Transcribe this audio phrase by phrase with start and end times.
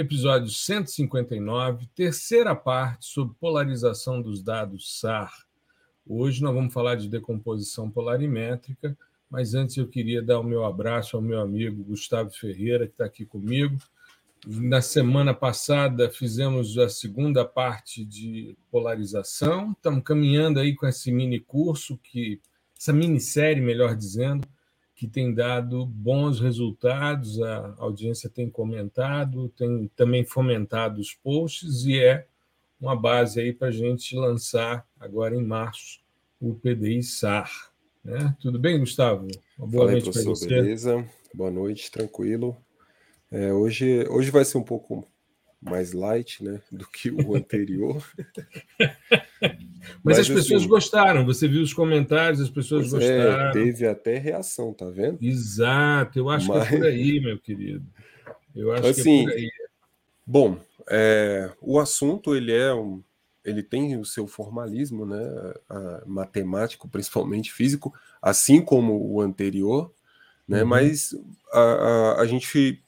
[0.00, 5.32] episódio 159, terceira parte sobre polarização dos dados SAR.
[6.06, 8.96] Hoje nós vamos falar de decomposição polarimétrica,
[9.28, 13.06] mas antes eu queria dar o meu abraço ao meu amigo Gustavo Ferreira, que está
[13.06, 13.76] aqui comigo.
[14.46, 21.40] Na semana passada fizemos a segunda parte de polarização, estamos caminhando aí com esse mini
[21.40, 22.40] curso, que,
[22.78, 24.46] essa minissérie, melhor dizendo,
[24.98, 32.00] que tem dado bons resultados, a audiência tem comentado, tem também fomentado os posts e
[32.00, 32.26] é
[32.80, 36.00] uma base aí para a gente lançar agora em março
[36.40, 37.70] o PDI SAR.
[38.04, 38.34] Né?
[38.40, 39.28] Tudo bem, Gustavo?
[39.56, 40.48] Uma boa Fala noite para você.
[40.48, 41.08] Beleza?
[41.32, 42.56] Boa noite, tranquilo.
[43.30, 45.06] É, hoje, hoje vai ser um pouco
[45.60, 48.02] mais light né, do que o anterior.
[48.78, 49.56] Mas,
[50.02, 53.48] Mas, as pessoas assim, gostaram, você viu os comentários, as pessoas é, gostaram.
[53.48, 55.18] É, teve até reação, tá vendo?
[55.20, 56.68] Exato, eu acho Mas...
[56.68, 57.86] que é por aí, meu querido.
[58.54, 59.50] Eu acho assim, que é por aí.
[60.26, 60.58] Bom,
[60.90, 63.02] é, o assunto ele é um,
[63.44, 69.92] ele tem o seu formalismo, né, a, matemático, principalmente físico, assim como o anterior,
[70.46, 70.68] né, uhum.
[70.68, 71.14] mas
[71.52, 72.82] a, a, a gente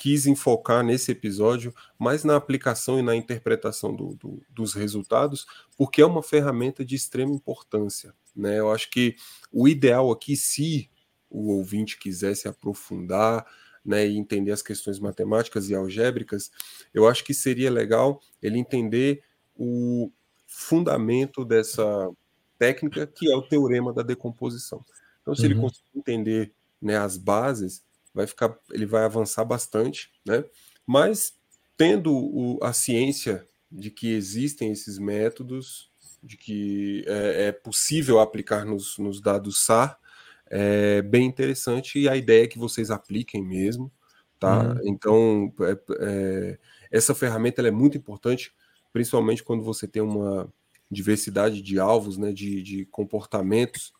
[0.00, 6.00] quis enfocar nesse episódio mais na aplicação e na interpretação do, do, dos resultados, porque
[6.00, 8.14] é uma ferramenta de extrema importância.
[8.34, 8.58] Né?
[8.58, 9.14] Eu acho que
[9.52, 10.90] o ideal aqui, se
[11.28, 13.46] o ouvinte quisesse aprofundar
[13.84, 16.50] né, e entender as questões matemáticas e algébricas,
[16.94, 19.22] eu acho que seria legal ele entender
[19.54, 20.10] o
[20.46, 22.10] fundamento dessa
[22.58, 24.82] técnica, que é o teorema da decomposição.
[25.20, 25.50] Então, se uhum.
[25.50, 27.84] ele conseguir entender né, as bases,
[28.14, 30.44] vai ficar, ele vai avançar bastante, né?
[30.86, 31.34] Mas
[31.76, 35.90] tendo o, a ciência de que existem esses métodos,
[36.22, 39.98] de que é, é possível aplicar nos, nos, dados SAR,
[40.46, 43.90] é bem interessante e a ideia é que vocês apliquem mesmo,
[44.38, 44.74] tá?
[44.74, 44.80] Uhum.
[44.84, 46.58] Então é, é,
[46.90, 48.52] essa ferramenta é muito importante,
[48.92, 50.52] principalmente quando você tem uma
[50.90, 53.92] diversidade de alvos, né, de, de comportamentos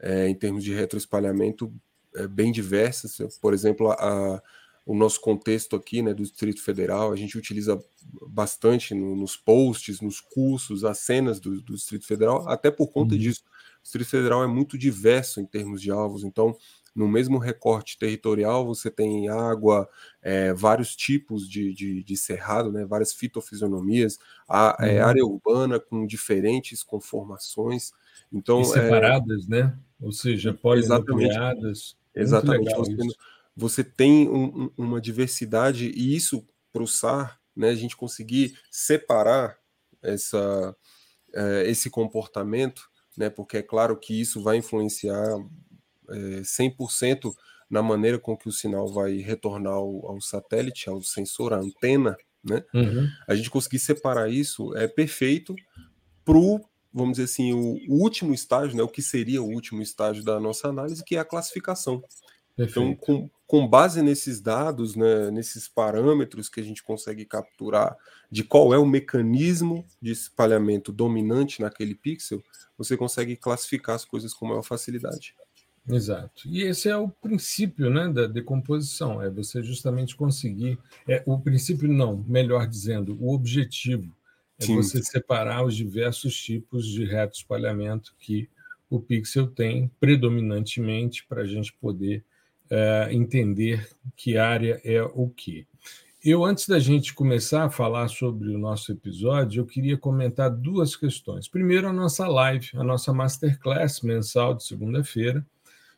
[0.00, 1.72] é, em termos de retroespalhamento
[2.30, 3.18] bem diversas.
[3.38, 4.42] Por exemplo, a,
[4.84, 7.78] o nosso contexto aqui né, do Distrito Federal, a gente utiliza
[8.28, 13.14] bastante no, nos posts, nos cursos, as cenas do, do Distrito Federal, até por conta
[13.14, 13.20] uhum.
[13.20, 13.42] disso.
[13.78, 16.56] O Distrito Federal é muito diverso em termos de alvos, então
[16.94, 19.88] no mesmo recorte territorial você tem água,
[20.20, 24.18] é, vários tipos de, de, de, cerrado, né, várias fitofisionomias,
[24.48, 24.90] a é, uhum.
[24.90, 27.92] é, área urbana com diferentes conformações.
[28.32, 29.78] Então, e separadas, é, né?
[30.00, 31.96] Ou seja, polinucleadas.
[32.14, 32.74] Exatamente.
[32.74, 32.96] Você,
[33.56, 39.58] você, tem um, uma diversidade, e isso para o SAR, né, a gente conseguir separar
[40.02, 40.76] essa,
[41.34, 42.82] é, esse comportamento,
[43.16, 45.36] né, porque é claro que isso vai influenciar
[46.10, 47.32] é, 100%
[47.70, 52.16] na maneira com que o sinal vai retornar ao, ao satélite, ao sensor, à antena,
[52.44, 52.62] né?
[52.74, 53.08] Uhum.
[53.26, 55.54] A gente conseguir separar isso é perfeito
[56.24, 56.60] para o
[56.92, 60.38] vamos dizer assim, o, o, último estágio, né, o que seria o último estágio da
[60.38, 62.02] nossa análise, que é a classificação.
[62.54, 62.80] Perfeito.
[62.80, 67.96] Então, com, com base nesses dados, né, nesses parâmetros que a gente consegue capturar
[68.30, 72.42] de qual é o mecanismo de espalhamento dominante naquele pixel,
[72.76, 75.34] você consegue classificar as coisas com maior facilidade.
[75.88, 76.42] Exato.
[76.46, 80.78] E esse é o princípio né, da decomposição, é você justamente conseguir.
[81.08, 84.14] É, o princípio, não, melhor dizendo, o objetivo
[84.58, 84.76] é Sim.
[84.76, 88.48] você separar os diversos tipos de reto espalhamento que
[88.88, 92.24] o pixel tem predominantemente para a gente poder
[92.70, 95.66] é, entender que área é o que.
[96.24, 100.94] Eu, antes da gente começar a falar sobre o nosso episódio, eu queria comentar duas
[100.94, 101.48] questões.
[101.48, 105.44] Primeiro, a nossa live, a nossa masterclass mensal de segunda-feira,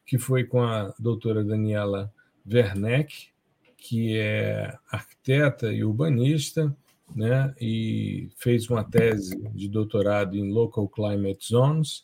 [0.07, 2.11] que foi com a doutora Daniela
[2.51, 3.29] Werneck,
[3.77, 6.75] que é arquiteta e urbanista,
[7.15, 12.03] né, e fez uma tese de doutorado em Local Climate Zones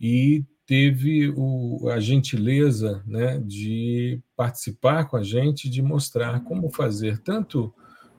[0.00, 7.18] e teve o, a gentileza né, de participar com a gente, de mostrar como fazer
[7.18, 7.72] tanto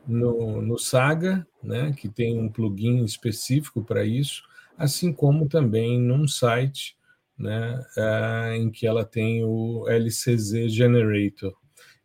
[0.08, 4.44] no, no Saga, né, que tem um plugin específico para isso,
[4.78, 6.96] assim como também num site
[7.38, 11.54] né, uh, em que ela tem o LCZ Generator.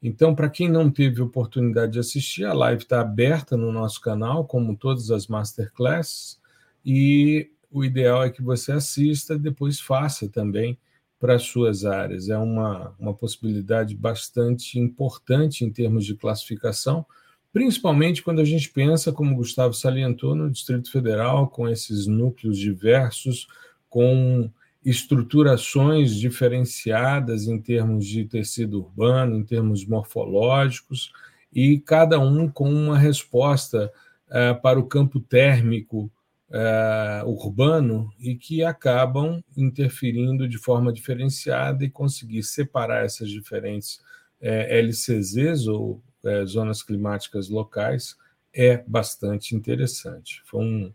[0.03, 4.47] Então, para quem não teve oportunidade de assistir, a live está aberta no nosso canal,
[4.47, 6.39] como todas as masterclasses.
[6.85, 10.77] e o ideal é que você assista, depois faça também
[11.21, 12.29] para as suas áreas.
[12.29, 17.07] É uma, uma possibilidade bastante importante em termos de classificação,
[17.53, 23.47] principalmente quando a gente pensa, como Gustavo salientou, no Distrito Federal, com esses núcleos diversos,
[23.89, 24.51] com
[24.85, 31.13] estruturações diferenciadas em termos de tecido urbano, em termos morfológicos,
[31.53, 33.93] e cada um com uma resposta
[34.29, 36.11] uh, para o campo térmico
[36.49, 44.01] uh, urbano e que acabam interferindo de forma diferenciada e conseguir separar essas diferentes uh,
[44.43, 46.03] eh, LCZs ou
[46.47, 48.15] zonas climáticas locais
[48.53, 50.43] é bastante interessante.
[50.45, 50.93] Foi um,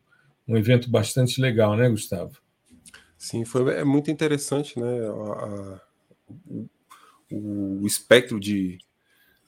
[0.48, 2.45] um evento bastante legal, né, Gustavo?
[3.26, 5.00] Sim, foi é muito interessante, né?
[5.08, 5.82] A, a,
[7.32, 8.78] o, o, espectro de,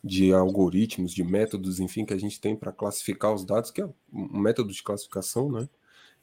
[0.03, 3.85] de algoritmos, de métodos, enfim, que a gente tem para classificar os dados, que é
[4.11, 5.69] um método de classificação, né?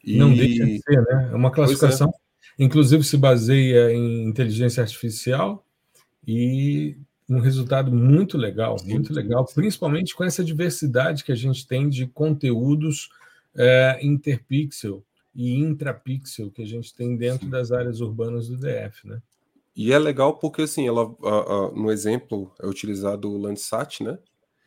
[0.02, 0.16] E...
[0.16, 1.30] Não deixa de ser, né?
[1.32, 1.52] É uma é.
[1.52, 2.64] classificação, é.
[2.64, 5.64] inclusive se baseia em inteligência artificial
[6.26, 6.96] e
[7.28, 11.88] um resultado muito legal, sim, muito legal, principalmente com essa diversidade que a gente tem
[11.88, 13.10] de conteúdos
[13.54, 15.04] é, interpixel
[15.34, 17.50] e intrapixel que a gente tem dentro Sim.
[17.50, 19.20] das áreas urbanas do DF, né?
[19.76, 21.04] E é legal porque, assim, ela,
[21.74, 24.18] no exemplo é utilizado o Landsat, né?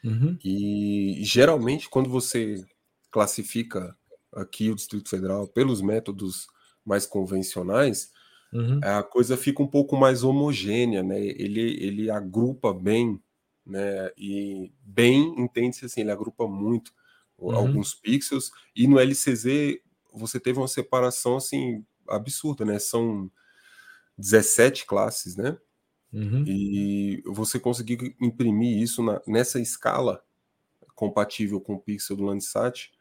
[0.03, 0.37] Uhum.
[0.43, 2.65] E geralmente, quando você
[3.09, 3.95] classifica
[4.33, 6.47] aqui o Distrito Federal pelos métodos
[6.85, 8.11] mais convencionais,
[8.51, 8.81] uhum.
[8.83, 11.19] a coisa fica um pouco mais homogênea, né?
[11.19, 13.21] Ele, ele agrupa bem,
[13.65, 14.11] né?
[14.17, 16.91] E bem, entende-se assim, ele agrupa muito
[17.37, 17.55] uhum.
[17.55, 19.79] alguns pixels, e no LCZ
[20.13, 22.79] você teve uma separação assim absurda, né?
[22.79, 23.29] São
[24.17, 25.57] 17 classes, né?
[26.11, 26.43] Uhum.
[26.47, 30.23] E você conseguir imprimir isso na, nessa escala
[30.95, 32.91] compatível com o pixel do Landsat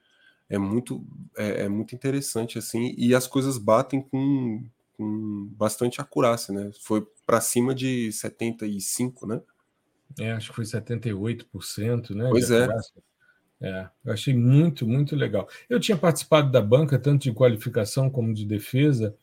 [0.49, 1.05] é muito
[1.37, 4.65] é, é muito interessante assim e as coisas batem com,
[4.97, 6.71] com bastante acurácia, né?
[6.83, 9.41] Foi para cima de 75, né?
[10.19, 12.29] É, acho que foi 78%, né?
[12.31, 12.69] Pois é.
[13.61, 15.49] É, eu achei muito, muito legal.
[15.69, 19.17] Eu tinha participado da banca, tanto de qualificação como de defesa,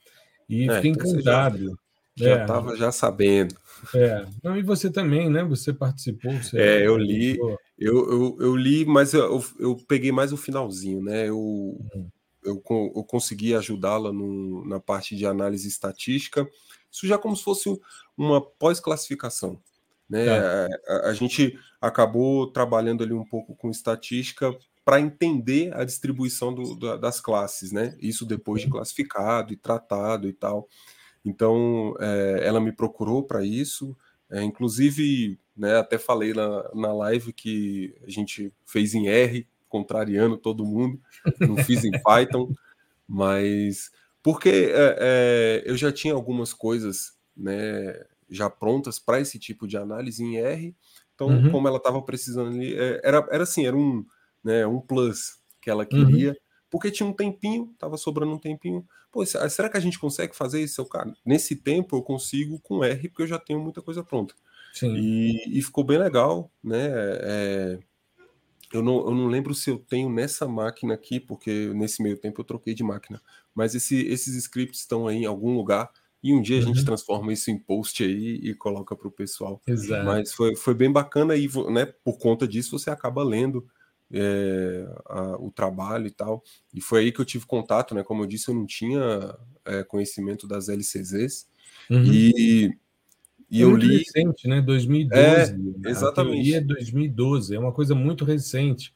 [0.49, 1.79] e é, fiquei então encantado.
[2.15, 3.55] Já estava é, já sabendo.
[3.93, 5.43] É, não, e você também, né?
[5.43, 6.31] Você participou.
[6.33, 11.01] Você é, eu li, eu, eu, eu, li, mas eu, eu peguei mais o finalzinho,
[11.01, 11.27] né?
[11.27, 12.09] Eu, uhum.
[12.43, 12.63] eu,
[12.95, 14.11] eu consegui ajudá-la
[14.65, 16.47] na parte de análise estatística.
[16.91, 17.69] Isso já como se fosse
[18.15, 19.59] uma pós-classificação.
[20.09, 20.25] Né?
[20.27, 20.67] É.
[20.87, 24.55] A, a, gente acabou trabalhando ali um pouco com estatística
[24.85, 27.95] para entender a distribuição do, da, das classes, né?
[27.99, 30.67] Isso depois de classificado e tratado e tal.
[31.23, 33.95] Então, é, ela me procurou para isso.
[34.29, 40.37] É, inclusive, né, até falei na, na live que a gente fez em R, contrariando
[40.37, 40.99] todo mundo.
[41.39, 42.51] Não fiz em Python,
[43.07, 43.91] mas
[44.21, 48.01] porque é, é, eu já tinha algumas coisas, né?
[48.33, 50.75] Já prontas para esse tipo de análise em R.
[51.13, 51.51] Então, uhum.
[51.51, 54.05] como ela estava precisando ali, é, era, era assim, era um,
[54.43, 56.35] né, um plus que ela queria, uhum.
[56.69, 58.85] porque tinha um tempinho, estava sobrando um tempinho.
[59.11, 60.83] Pô, será que a gente consegue fazer isso?
[60.85, 64.33] Cara, nesse tempo eu consigo com R, porque eu já tenho muita coisa pronta.
[64.73, 64.95] Sim.
[64.95, 66.89] E, e ficou bem legal, né?
[66.89, 67.79] É,
[68.73, 72.41] eu, não, eu não lembro se eu tenho nessa máquina aqui, porque nesse meio tempo
[72.41, 73.21] eu troquei de máquina.
[73.53, 75.91] Mas esse, esses scripts estão aí em algum lugar
[76.23, 76.85] e um dia a gente uhum.
[76.85, 79.61] transforma isso em post aí e coloca para o pessoal.
[79.67, 80.05] Exato.
[80.05, 83.67] Mas foi, foi bem bacana e né, por conta disso você acaba lendo
[84.09, 86.41] é, a, o trabalho e tal.
[86.73, 88.03] E foi aí que eu tive contato, né?
[88.03, 91.45] Como eu disse, eu não tinha é, conhecimento das LCZs.
[91.89, 92.05] Uhum.
[92.05, 92.77] E,
[93.51, 93.97] e é eu li.
[93.97, 94.61] recente, né?
[94.61, 95.19] 2012.
[95.83, 96.53] É, exatamente.
[96.53, 98.93] A é 2012, é uma coisa muito recente.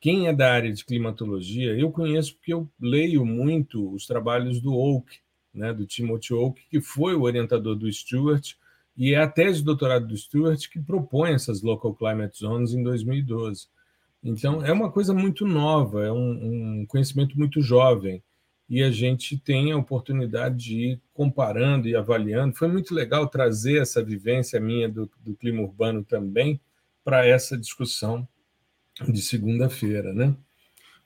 [0.00, 4.72] Quem é da área de climatologia, eu conheço porque eu leio muito os trabalhos do
[4.72, 5.20] Oak,
[5.52, 8.54] né, do Timothy Oak, que foi o orientador do Stewart,
[8.96, 12.82] e é a tese de doutorado do Stewart que propõe essas Local Climate Zones em
[12.82, 13.68] 2012.
[14.22, 18.22] Então, é uma coisa muito nova, é um, um conhecimento muito jovem,
[18.68, 22.54] e a gente tem a oportunidade de ir comparando e avaliando.
[22.54, 26.60] Foi muito legal trazer essa vivência minha do, do clima urbano também
[27.02, 28.28] para essa discussão
[29.08, 30.36] de segunda-feira, né?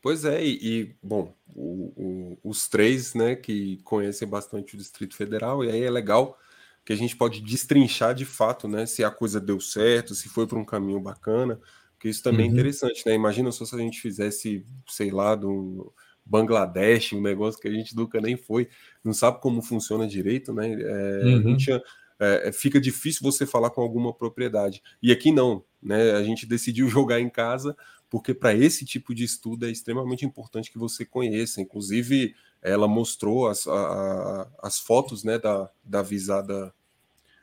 [0.05, 5.17] Pois é, e, e bom, o, o, os três, né, que conhecem bastante o Distrito
[5.17, 6.39] Federal, e aí é legal
[6.85, 10.47] que a gente pode destrinchar de fato, né, se a coisa deu certo, se foi
[10.47, 11.59] para um caminho bacana,
[11.93, 12.51] porque isso também é uhum.
[12.51, 13.15] é interessante, né?
[13.15, 15.91] Imagina só se a gente fizesse, sei lá, do
[16.23, 18.69] Bangladesh, um negócio que a gente nunca nem foi,
[19.03, 20.71] não sabe como funciona direito, né?
[20.71, 21.57] É, uhum.
[21.57, 21.83] tinha,
[22.19, 24.83] é, fica difícil você falar com alguma propriedade.
[25.03, 26.13] E aqui não, né?
[26.13, 27.75] A gente decidiu jogar em casa
[28.15, 31.61] porque para esse tipo de estudo é extremamente importante que você conheça.
[31.61, 36.73] Inclusive, ela mostrou as, a, as fotos né, da, da visada,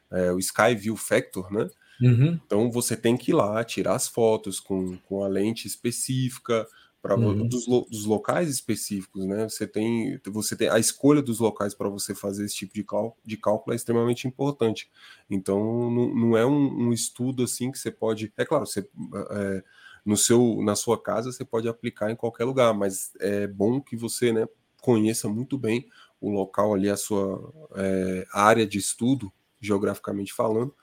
[0.10, 1.70] é, o Sky View Factor, né?
[2.02, 2.40] Uhum.
[2.46, 6.66] Então você tem que ir lá tirar as fotos com, com a lente específica,
[7.02, 7.48] para uhum.
[7.48, 9.50] dos, dos, locais específicos, né?
[9.50, 13.18] Você tem, você tem a escolha dos locais para você fazer esse tipo de, cal,
[13.26, 14.90] de cálculo é extremamente importante.
[15.30, 15.60] Então,
[15.92, 18.88] não, não é um, um, estudo assim que você pode, é claro, você
[19.32, 19.64] é,
[20.06, 23.96] no seu, na sua casa você pode aplicar em qualquer lugar, mas é bom que
[23.96, 24.48] você, né,
[24.82, 25.88] conheça muito bem
[26.20, 30.74] o local ali, a sua é, área de estudo, geograficamente falando,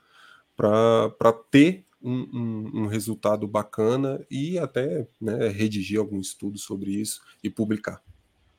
[0.57, 7.21] para ter um, um, um, resultado bacana e até né, redigir algum estudo sobre isso
[7.43, 8.03] e publicar.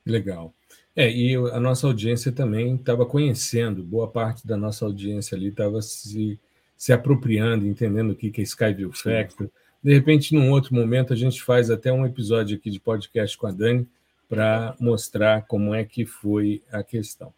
[0.06, 0.54] Legal.
[0.96, 5.82] É, e a nossa audiência também estava conhecendo, boa parte da nossa audiência ali estava
[5.82, 6.40] se,
[6.76, 9.50] se apropriando, entendendo o que é Skyview Factor.
[9.82, 13.48] De repente, num outro momento, a gente faz até um episódio aqui de podcast com
[13.48, 13.88] a Dani
[14.28, 17.34] para mostrar como é que foi a questão.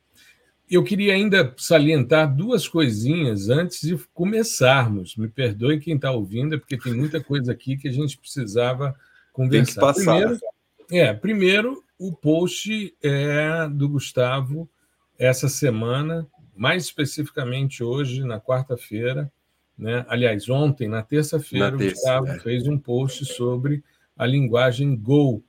[0.70, 5.16] Eu queria ainda salientar duas coisinhas antes de começarmos.
[5.18, 8.96] Me perdoe quem está ouvindo, é porque tem muita coisa aqui que a gente precisava
[9.34, 9.66] conversar.
[9.66, 10.18] Tem que passar.
[10.18, 10.40] Primeiro,
[10.92, 14.68] é, primeiro o post é do Gustavo
[15.20, 19.32] essa semana, mais especificamente hoje, na quarta-feira.
[19.82, 20.06] Né?
[20.08, 22.40] Aliás, ontem, na terça-feira, o Gustavo é.
[22.40, 23.84] fez um post sobre
[24.16, 25.44] a linguagem Go,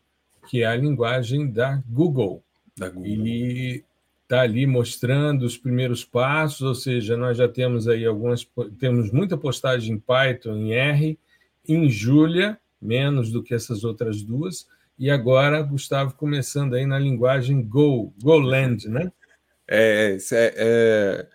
[0.49, 2.43] que é a linguagem da Google.
[2.75, 3.07] Da Google.
[3.07, 3.85] E
[4.23, 8.49] está ali mostrando os primeiros passos, ou seja, nós já temos aí algumas,
[8.79, 11.19] temos muita postagem em Python, em R,
[11.69, 14.67] em Julia, menos do que essas outras duas,
[14.99, 19.13] e agora, Gustavo, começando aí na linguagem Go, Goland, né?
[19.69, 21.27] É, é, é,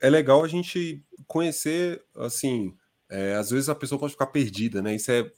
[0.00, 2.74] é legal a gente conhecer, assim,
[3.10, 4.94] é, às vezes a pessoa pode ficar perdida, né?
[4.94, 5.30] Isso é,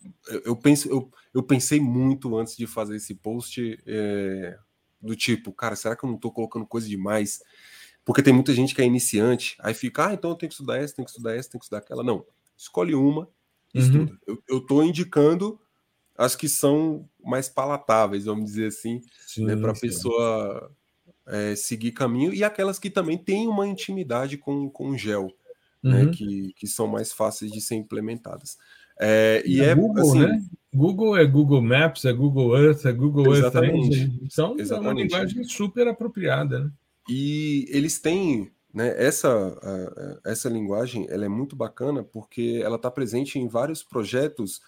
[0.45, 4.57] eu, penso, eu, eu pensei muito antes de fazer esse post, é,
[5.01, 7.41] do tipo, cara, será que eu não estou colocando coisa demais?
[8.05, 10.79] Porque tem muita gente que é iniciante, aí fica, ah, então eu tenho que estudar
[10.79, 12.05] essa, tenho que estudar essa, tenho que estudar aquela.
[12.05, 12.25] Não,
[12.57, 13.29] escolhe uma uhum.
[13.75, 14.19] estuda.
[14.49, 15.61] Eu estou indicando
[16.17, 19.03] as que são mais palatáveis, vamos dizer assim,
[19.39, 20.73] né, para a pessoa
[21.27, 25.31] é, seguir caminho, e aquelas que também têm uma intimidade com, com o gel,
[25.87, 26.07] uhum.
[26.07, 28.57] né, que, que são mais fáceis de ser implementadas.
[28.99, 30.43] É, e, é, Google, assim, né?
[30.75, 34.13] Google é Google Maps, é Google Earth, é Google exatamente, Earth.
[34.23, 34.73] Então exatamente.
[34.73, 36.71] é uma linguagem super apropriada, né?
[37.09, 39.31] E eles têm, né, essa,
[40.25, 44.61] essa linguagem, ela é muito bacana porque ela está presente em vários projetos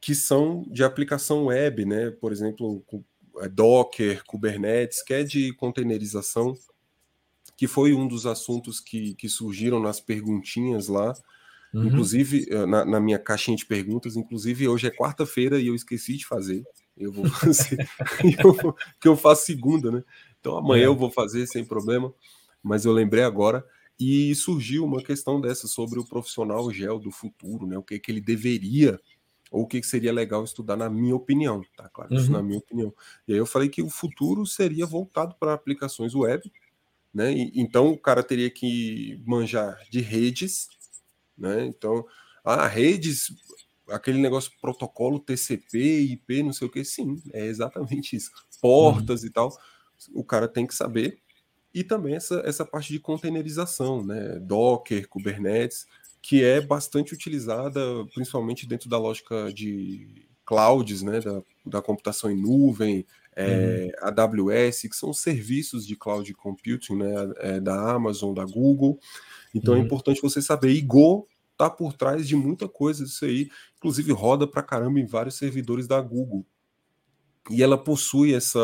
[0.00, 2.10] que são de aplicação web, né?
[2.10, 2.84] Por exemplo,
[3.40, 6.54] é Docker, Kubernetes, que é de containerização,
[7.58, 11.12] que foi um dos assuntos que, que surgiram nas perguntinhas lá.
[11.74, 11.88] Uhum.
[11.88, 16.16] Inclusive, eh, na, na, minha caixinha de perguntas, inclusive hoje é quarta-feira e eu esqueci
[16.16, 16.64] de fazer.
[16.96, 17.76] Eu vou fazer,
[18.38, 20.04] eu, que eu faço segunda, né?
[20.38, 20.86] Então amanhã é.
[20.86, 22.14] eu vou fazer sem problema,
[22.62, 23.66] mas eu lembrei agora.
[23.98, 27.76] E surgiu uma questão dessa sobre o profissional gel do futuro, né?
[27.76, 29.00] O que, que ele deveria,
[29.50, 31.88] ou o que, que seria legal estudar, na minha opinião, tá?
[31.88, 32.20] Claro, uhum.
[32.20, 32.94] isso na minha opinião.
[33.26, 36.48] E aí eu falei que o futuro seria voltado para aplicações web,
[37.18, 37.32] né?
[37.32, 40.68] E, então o cara teria que manjar de redes,
[41.36, 41.66] né?
[41.66, 42.06] Então,
[42.44, 43.32] a redes,
[43.90, 48.30] aquele negócio protocolo TCP, IP, não sei o que, sim, é exatamente isso.
[48.60, 49.26] Portas uhum.
[49.26, 49.58] e tal,
[50.14, 51.18] o cara tem que saber.
[51.74, 54.38] E também essa, essa parte de containerização, né?
[54.38, 55.86] Docker, Kubernetes,
[56.22, 57.80] que é bastante utilizada,
[58.14, 61.20] principalmente dentro da lógica de clouds, né?
[61.20, 63.04] Da, da computação em nuvem,
[63.38, 64.50] é, uhum.
[64.50, 67.14] AWS, que são serviços de cloud computing, né?
[67.36, 68.98] É, da Amazon, da Google.
[69.54, 69.82] Então é uhum.
[69.82, 70.72] é importante você saber.
[70.72, 71.26] E Go
[71.56, 73.48] tá por trás de muita coisa disso aí.
[73.76, 76.44] Inclusive roda para caramba em vários servidores da Google.
[77.48, 78.58] E ela possui essa,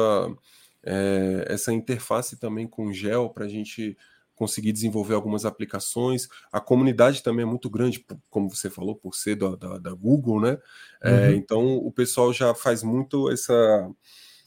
[0.83, 3.97] é, essa interface também com Gel para a gente
[4.35, 6.29] conseguir desenvolver algumas aplicações.
[6.53, 10.41] A comunidade também é muito grande, como você falou, por ser da, da, da Google,
[10.41, 10.59] né?
[11.01, 11.17] É, uhum.
[11.19, 13.89] É, então o pessoal já faz muito essa,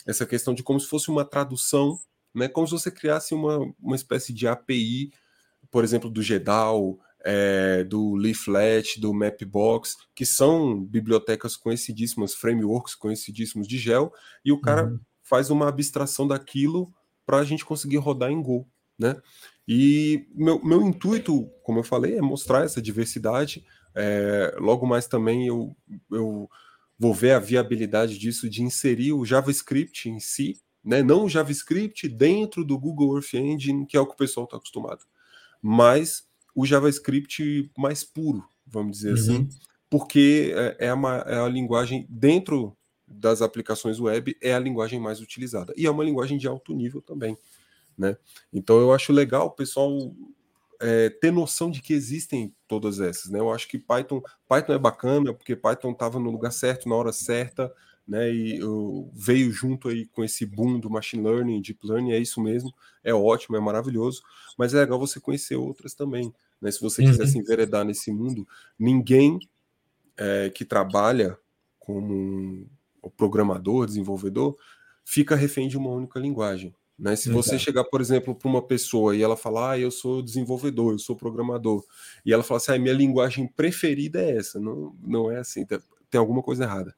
[0.07, 1.99] essa questão de como se fosse uma tradução,
[2.33, 2.47] né?
[2.47, 5.11] Como se você criasse uma, uma espécie de API
[5.71, 13.67] por exemplo, do GEDAL, é, do Leaflet, do Mapbox, que são bibliotecas conhecidíssimas, frameworks conhecidíssimos
[13.67, 14.99] de gel, e o cara uhum.
[15.23, 16.91] faz uma abstração daquilo
[17.25, 19.15] para a gente conseguir rodar em Go, né?
[19.67, 23.65] E meu, meu intuito, como eu falei, é mostrar essa diversidade.
[23.93, 25.75] É, logo mais também eu,
[26.09, 26.49] eu
[26.97, 31.03] vou ver a viabilidade disso de inserir o JavaScript em si, né?
[31.03, 34.57] Não o JavaScript dentro do Google Earth Engine, que é o que o pessoal está
[34.57, 35.01] acostumado
[35.61, 39.47] mas o JavaScript mais puro, vamos dizer assim, uhum.
[39.47, 42.75] assim, porque é, é, uma, é a linguagem dentro
[43.07, 45.73] das aplicações web é a linguagem mais utilizada.
[45.77, 47.37] E é uma linguagem de alto nível também.
[47.97, 48.17] Né?
[48.51, 50.13] Então eu acho legal o pessoal
[50.79, 53.31] é, ter noção de que existem todas essas.
[53.31, 53.39] Né?
[53.39, 57.11] Eu acho que Python, Python é bacana, porque Python estava no lugar certo, na hora
[57.11, 57.73] certa,
[58.07, 58.31] né?
[58.33, 62.41] E uh, veio junto aí com esse boom do machine learning, deep learning, é isso
[62.41, 64.21] mesmo, é ótimo, é maravilhoso,
[64.57, 66.33] mas é legal você conhecer outras também.
[66.61, 66.71] Né?
[66.71, 67.27] Se você quiser uhum.
[67.27, 68.47] se enveredar nesse mundo,
[68.79, 69.39] ninguém
[70.15, 71.37] é, que trabalha
[71.79, 72.13] como
[73.03, 74.57] um programador, desenvolvedor,
[75.03, 76.73] fica refém de uma única linguagem.
[76.97, 77.15] Né?
[77.15, 80.93] Se você chegar, por exemplo, para uma pessoa e ela falar, ah, eu sou desenvolvedor,
[80.93, 81.83] eu sou programador,
[82.25, 86.19] e ela falar assim, ah, minha linguagem preferida é essa, não, não é assim, tem
[86.19, 86.95] alguma coisa errada.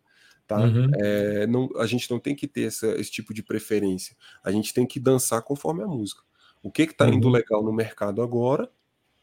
[0.47, 0.61] Tá?
[0.61, 0.89] Uhum.
[0.95, 4.15] É, não, a gente não tem que ter essa, esse tipo de preferência.
[4.43, 6.23] A gente tem que dançar conforme a música.
[6.63, 7.33] O que está indo uhum.
[7.33, 8.69] legal no mercado agora,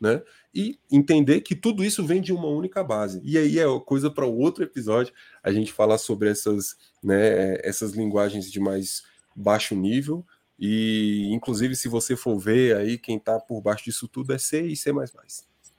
[0.01, 0.23] né?
[0.55, 3.21] E entender que tudo isso vem de uma única base.
[3.25, 8.51] E aí é coisa para outro episódio a gente falar sobre essas, né, essas linguagens
[8.51, 9.03] de mais
[9.35, 10.25] baixo nível.
[10.59, 14.63] E inclusive, se você for ver aí, quem está por baixo disso tudo é C
[14.63, 14.93] e C.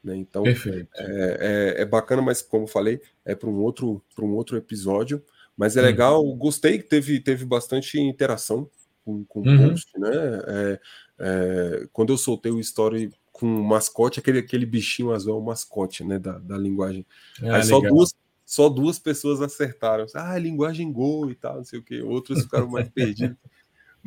[0.04, 0.16] Né?
[0.16, 5.24] Então é, é, é, bacana, mas como falei, é para um outro um outro episódio.
[5.56, 8.70] Mas é legal, gostei que teve, teve bastante interação
[9.04, 9.66] com, com uhum.
[9.66, 10.10] o post, né?
[10.48, 10.80] É,
[11.20, 15.44] é, quando eu soltei o story com o mascote, aquele, aquele bichinho azul é o
[15.44, 16.20] mascote, né?
[16.20, 17.06] Da, da linguagem.
[17.42, 18.14] Ah, Aí só duas,
[18.46, 20.06] só duas pessoas acertaram.
[20.14, 22.02] Ah, linguagem Go e tal, não sei o que.
[22.02, 23.38] Outros ficaram mais perdidos.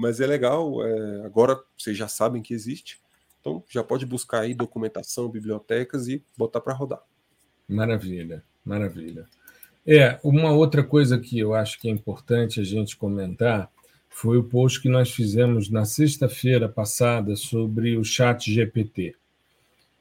[0.01, 2.99] Mas é legal, é, agora vocês já sabem que existe.
[3.39, 7.03] Então já pode buscar aí documentação, bibliotecas e botar para rodar.
[7.69, 9.29] Maravilha, maravilha.
[9.87, 13.71] É, uma outra coisa que eu acho que é importante a gente comentar
[14.09, 19.15] foi o post que nós fizemos na sexta-feira passada sobre o Chat GPT.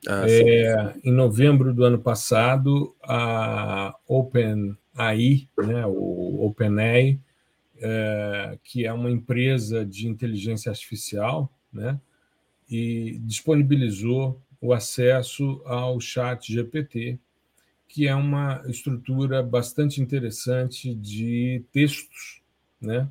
[0.07, 7.19] Ah, é, em novembro do ano passado, a OpenAI, né, o OpenAI,
[7.79, 11.99] é, que é uma empresa de inteligência artificial, né,
[12.69, 17.17] e disponibilizou o acesso ao Chat GPT,
[17.87, 22.41] que é uma estrutura bastante interessante de textos,
[22.79, 23.09] né?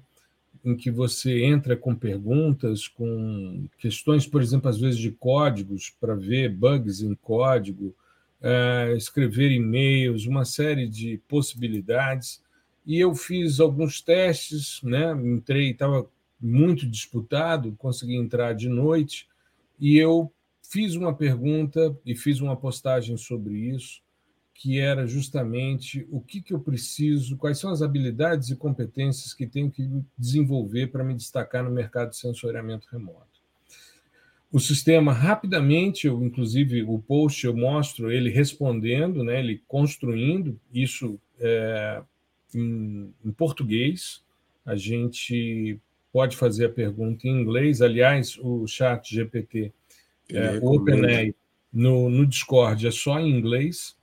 [0.65, 6.15] em que você entra com perguntas, com questões, por exemplo, às vezes de códigos, para
[6.15, 7.95] ver bugs em código,
[8.41, 12.43] é, escrever e-mails, uma série de possibilidades.
[12.89, 15.13] E eu fiz alguns testes, né?
[15.13, 16.09] entrei, estava
[16.41, 19.29] muito disputado, consegui entrar de noite,
[19.79, 24.01] e eu fiz uma pergunta e fiz uma postagem sobre isso
[24.55, 29.47] que era justamente o que, que eu preciso, quais são as habilidades e competências que
[29.47, 33.39] tenho que desenvolver para me destacar no mercado de sensoriamento remoto.
[34.51, 41.21] O sistema, rapidamente, eu, inclusive o post eu mostro ele respondendo, né, ele construindo isso
[41.39, 42.03] é,
[42.55, 44.23] em, em português.
[44.65, 45.79] A gente
[46.13, 47.81] pode fazer a pergunta em inglês.
[47.81, 49.73] Aliás, o chat GPT,
[50.31, 51.35] é, o OpenAI,
[51.73, 53.99] no, no Discord é só em inglês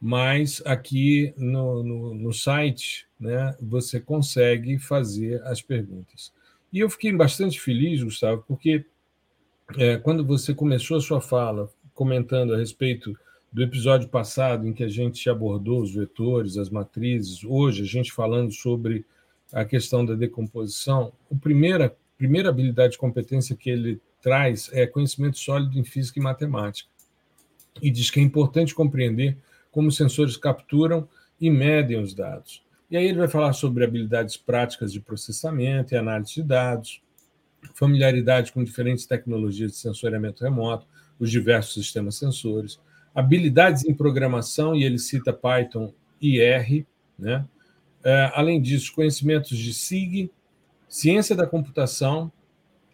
[0.00, 6.32] mas aqui no, no, no, site né, você consegue fazer as perguntas.
[6.72, 8.86] E eu fiquei bastante feliz, Gustavo, porque
[9.76, 13.14] é, quando você começou a sua fala comentando a respeito
[13.52, 18.12] do episódio passado em que a gente abordou os vetores, as matrizes, hoje a gente
[18.12, 19.04] falando sobre
[19.52, 25.38] a questão da decomposição, a primeira, primeira habilidade e competência que ele traz é conhecimento
[25.38, 26.88] sólido em física e matemática.
[27.82, 29.36] E diz que é importante compreender
[29.72, 31.08] como os sensores capturam
[31.40, 32.62] e medem os dados.
[32.90, 37.00] E aí ele vai falar sobre habilidades práticas de processamento e análise de dados,
[37.74, 40.86] familiaridade com diferentes tecnologias de sensoriamento remoto,
[41.18, 42.78] os diversos sistemas sensores,
[43.14, 46.86] habilidades em programação, e ele cita Python e R,
[47.18, 47.44] né?
[48.02, 50.30] É, além disso, conhecimentos de SIG,
[50.88, 52.32] ciência da computação,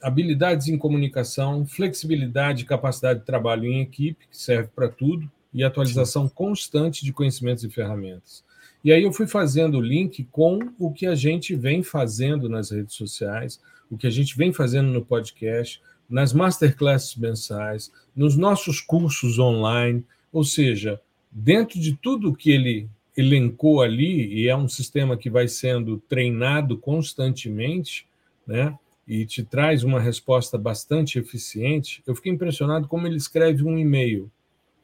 [0.03, 5.65] habilidades em comunicação, flexibilidade e capacidade de trabalho em equipe, que serve para tudo, e
[5.65, 8.45] atualização constante de conhecimentos e ferramentas.
[8.85, 12.71] E aí eu fui fazendo o link com o que a gente vem fazendo nas
[12.71, 18.81] redes sociais, o que a gente vem fazendo no podcast, nas masterclasses mensais, nos nossos
[18.81, 25.17] cursos online, ou seja, dentro de tudo que ele elencou ali, e é um sistema
[25.17, 28.07] que vai sendo treinado constantemente,
[28.47, 28.79] né?
[29.09, 32.03] E te traz uma resposta bastante eficiente.
[32.07, 34.31] Eu fiquei impressionado como ele escreve um e-mail,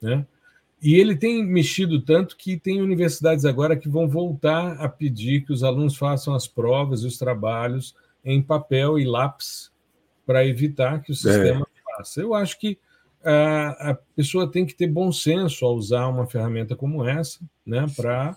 [0.00, 0.26] né?
[0.82, 5.52] E ele tem mexido tanto que tem universidades agora que vão voltar a pedir que
[5.52, 9.71] os alunos façam as provas e os trabalhos em papel e lápis
[10.26, 11.96] para evitar que o sistema é.
[11.96, 12.20] faça.
[12.20, 12.78] Eu acho que
[13.24, 17.86] a, a, pessoa tem que ter bom senso ao usar uma ferramenta como essa, né,
[17.96, 18.36] para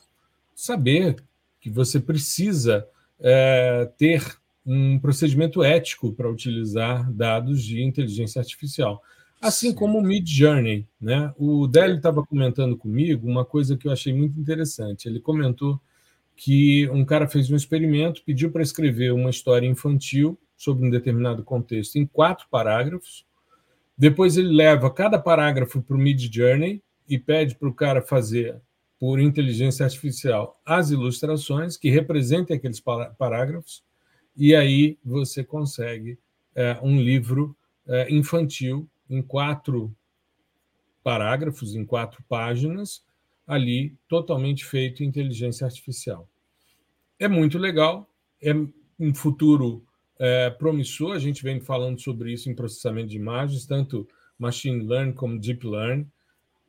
[0.53, 1.17] saber
[1.59, 2.87] que você precisa
[3.19, 4.23] é, ter
[4.65, 9.01] um procedimento ético para utilizar dados de inteligência artificial.
[9.41, 9.75] Assim Sim.
[9.75, 10.87] como o Mid Journey.
[10.99, 11.31] Né?
[11.37, 15.07] O Délio estava comentando comigo uma coisa que eu achei muito interessante.
[15.07, 15.79] Ele comentou
[16.35, 21.43] que um cara fez um experimento, pediu para escrever uma história infantil sobre um determinado
[21.43, 23.25] contexto em quatro parágrafos.
[23.97, 28.61] Depois ele leva cada parágrafo para o Mid Journey e pede para o cara fazer
[28.99, 33.83] por inteligência artificial as ilustrações que representem aqueles parágrafos,
[34.35, 36.17] e aí você consegue
[36.53, 37.55] é, um livro
[37.87, 39.95] é, infantil em quatro
[41.03, 43.03] parágrafos, em quatro páginas,
[43.45, 46.27] ali totalmente feito em inteligência artificial.
[47.19, 48.09] É muito legal,
[48.41, 48.53] é
[48.99, 49.84] um futuro
[50.19, 55.13] é, promissor, a gente vem falando sobre isso em processamento de imagens, tanto machine learning
[55.13, 56.09] como deep learning,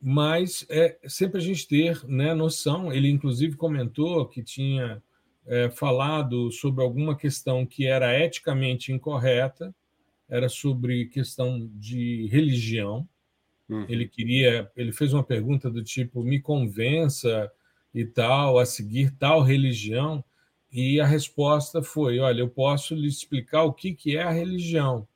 [0.01, 2.91] mas é sempre a gente ter né, noção.
[2.93, 5.01] Ele, inclusive, comentou que tinha
[5.45, 9.73] é, falado sobre alguma questão que era eticamente incorreta,
[10.29, 13.07] era sobre questão de religião.
[13.69, 13.85] Uhum.
[13.89, 17.51] Ele queria, ele fez uma pergunta do tipo: me convença
[17.93, 20.23] e tal a seguir tal religião.
[20.71, 25.07] E a resposta foi: olha, eu posso lhe explicar o que, que é a religião,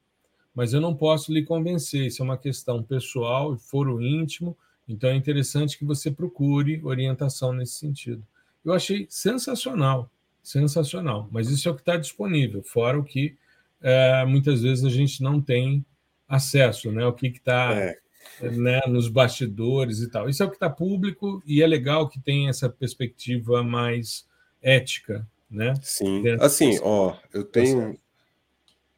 [0.54, 2.08] mas eu não posso lhe convencer.
[2.08, 4.58] Isso é uma questão pessoal, foro íntimo
[4.92, 8.26] então é interessante que você procure orientação nesse sentido.
[8.64, 10.10] Eu achei sensacional,
[10.44, 13.38] sensacional, mas isso é o que está disponível, fora o que
[13.82, 15.84] é, muitas vezes a gente não tem
[16.28, 17.06] acesso, né?
[17.06, 17.98] O que está é.
[18.42, 20.30] né, nos bastidores e tal.
[20.30, 24.28] Isso é o que está público e é legal que tem essa perspectiva mais
[24.62, 25.74] ética, né?
[25.82, 26.24] Sim.
[26.40, 27.98] Assim, ó, eu tenho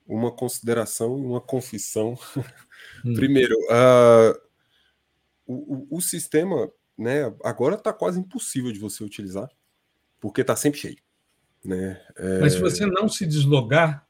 [0.07, 2.17] uma consideração e uma confissão.
[3.05, 3.13] Hum.
[3.13, 4.39] Primeiro, uh,
[5.45, 9.49] o, o, o sistema, né, agora está quase impossível de você utilizar,
[10.19, 10.97] porque está sempre cheio.
[11.65, 11.99] Né?
[12.15, 12.39] É...
[12.39, 14.07] Mas se você não se deslogar,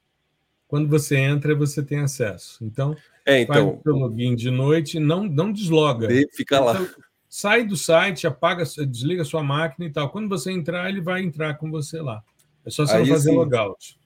[0.67, 2.63] quando você entra, você tem acesso.
[2.63, 6.07] Então, é, então faz o seu login de noite, não, não desloga.
[6.35, 6.73] Fica lá.
[6.73, 10.09] Então, sai do site, apaga, desliga sua máquina e tal.
[10.09, 12.23] Quando você entrar, ele vai entrar com você lá.
[12.65, 13.99] É só você Aí, fazer assim, logout.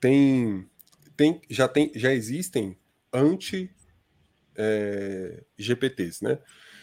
[0.00, 0.66] Tem,
[1.16, 2.78] tem, já tem, já existem
[3.12, 3.70] anti
[4.56, 6.38] é, GPTs, né?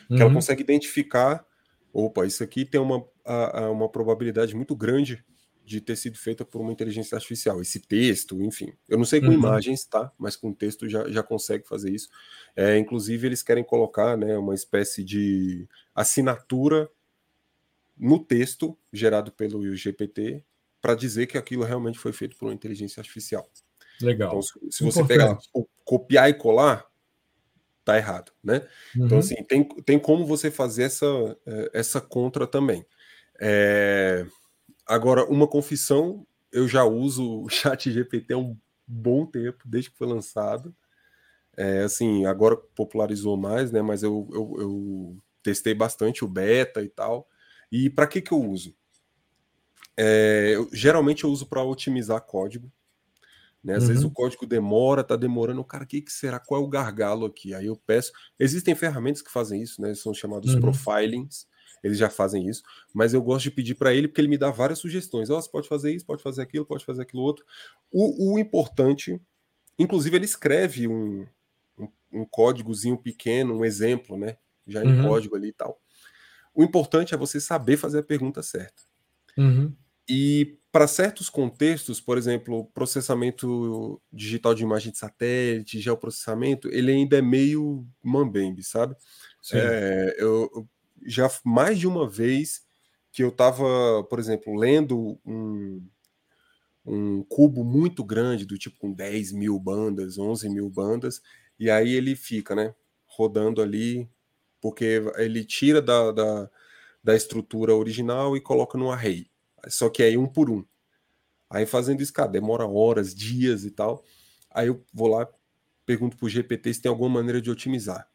[0.08, 0.22] Que uhum.
[0.22, 1.46] ela consegue identificar,
[1.92, 5.24] opa, isso aqui tem uma, a, a uma probabilidade muito grande
[5.68, 7.62] de ter sido feita por uma inteligência artificial.
[7.62, 8.72] Esse texto, enfim.
[8.88, 9.34] Eu não sei com uhum.
[9.34, 10.10] imagens, tá?
[10.18, 12.08] Mas com texto já, já consegue fazer isso.
[12.56, 16.90] É, inclusive, eles querem colocar né, uma espécie de assinatura
[17.98, 20.42] no texto gerado pelo GPT
[20.88, 23.46] para dizer que aquilo realmente foi feito por uma inteligência artificial.
[24.02, 24.30] Legal.
[24.30, 25.38] Então, se, se você pegar,
[25.84, 26.86] copiar e colar,
[27.84, 28.66] tá errado, né?
[28.92, 29.06] Então, uhum.
[29.06, 31.06] Então, assim, tem, tem como você fazer essa,
[31.46, 32.86] é, essa contra também.
[33.38, 34.26] É...
[34.86, 39.98] Agora, uma confissão, eu já uso o chat GPT há um bom tempo, desde que
[39.98, 40.74] foi lançado.
[41.58, 43.82] É, assim, agora popularizou mais, né?
[43.82, 47.28] Mas eu, eu, eu testei bastante o beta e tal.
[47.70, 48.74] E para que, que eu uso?
[49.98, 52.72] É, eu, geralmente eu uso para otimizar código.
[53.64, 53.76] Né?
[53.76, 53.90] Às uhum.
[53.90, 56.40] vezes o código demora, tá demorando, cara, o que, que, será?
[56.40, 57.54] Qual é o gargalo aqui?
[57.54, 58.12] Aí eu peço.
[58.40, 59.94] Existem ferramentas que fazem isso, né?
[59.96, 60.62] São chamados uhum.
[60.62, 61.48] profilings,
[61.84, 64.50] eles já fazem isso, mas eu gosto de pedir para ele porque ele me dá
[64.50, 65.30] várias sugestões.
[65.30, 67.46] Oh, você pode fazer isso, pode fazer aquilo, pode fazer aquilo outro.
[67.92, 69.20] O, o importante,
[69.78, 71.26] inclusive, ele escreve um,
[71.78, 74.38] um, um, códigozinho pequeno, um exemplo, né?
[74.66, 75.08] Já em uhum.
[75.08, 75.80] código ali e tal.
[76.54, 78.82] O importante é você saber fazer a pergunta certa.
[79.38, 79.76] Uhum.
[80.10, 87.18] E para certos contextos, por exemplo, processamento digital de imagem de satélite, geoprocessamento, ele ainda
[87.18, 88.96] é meio mambembe, sabe?
[89.52, 90.68] É, eu,
[91.06, 92.62] já mais de uma vez
[93.12, 95.84] que eu estava, por exemplo, lendo um,
[96.86, 101.22] um cubo muito grande, do tipo com 10 mil bandas, 11 mil bandas,
[101.60, 104.10] e aí ele fica, né, rodando ali,
[104.62, 106.50] porque ele tira da, da,
[107.04, 109.28] da estrutura original e coloca no array.
[109.68, 110.64] Só que aí um por um.
[111.50, 114.04] Aí fazendo isso, cara, demora horas, dias e tal.
[114.52, 115.28] Aí eu vou lá,
[115.86, 118.08] pergunto pro GPT se tem alguma maneira de otimizar.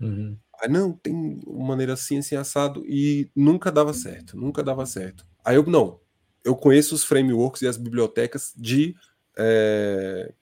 [0.00, 0.36] Uhum.
[0.60, 5.26] Aí não, tem uma maneira assim, assim, assado, e nunca dava certo, nunca dava certo.
[5.44, 6.00] Aí eu, não,
[6.44, 8.94] eu conheço os frameworks e as bibliotecas de
[9.36, 10.32] é,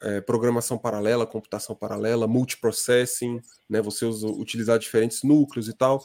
[0.00, 3.80] é, programação paralela, computação paralela, multiprocessing, né?
[3.82, 6.04] Você usa, utilizar diferentes núcleos e tal.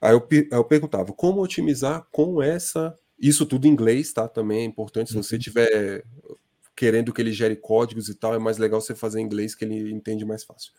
[0.00, 2.96] Aí eu, eu perguntava como otimizar com essa.
[3.18, 4.26] Isso tudo em inglês, tá?
[4.26, 5.10] Também é importante.
[5.10, 5.40] Se você uhum.
[5.40, 6.04] tiver
[6.74, 9.66] querendo que ele gere códigos e tal, é mais legal você fazer em inglês que
[9.66, 10.72] ele entende mais fácil.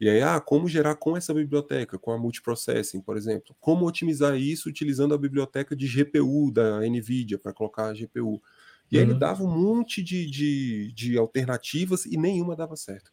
[0.00, 3.54] E aí, ah, como gerar com essa biblioteca, com a multiprocessing, por exemplo?
[3.60, 8.42] Como otimizar isso utilizando a biblioteca de GPU da NVIDIA para colocar a GPU?
[8.90, 9.18] E aí ele uhum.
[9.18, 13.10] dava um monte de, de, de alternativas e nenhuma dava certo.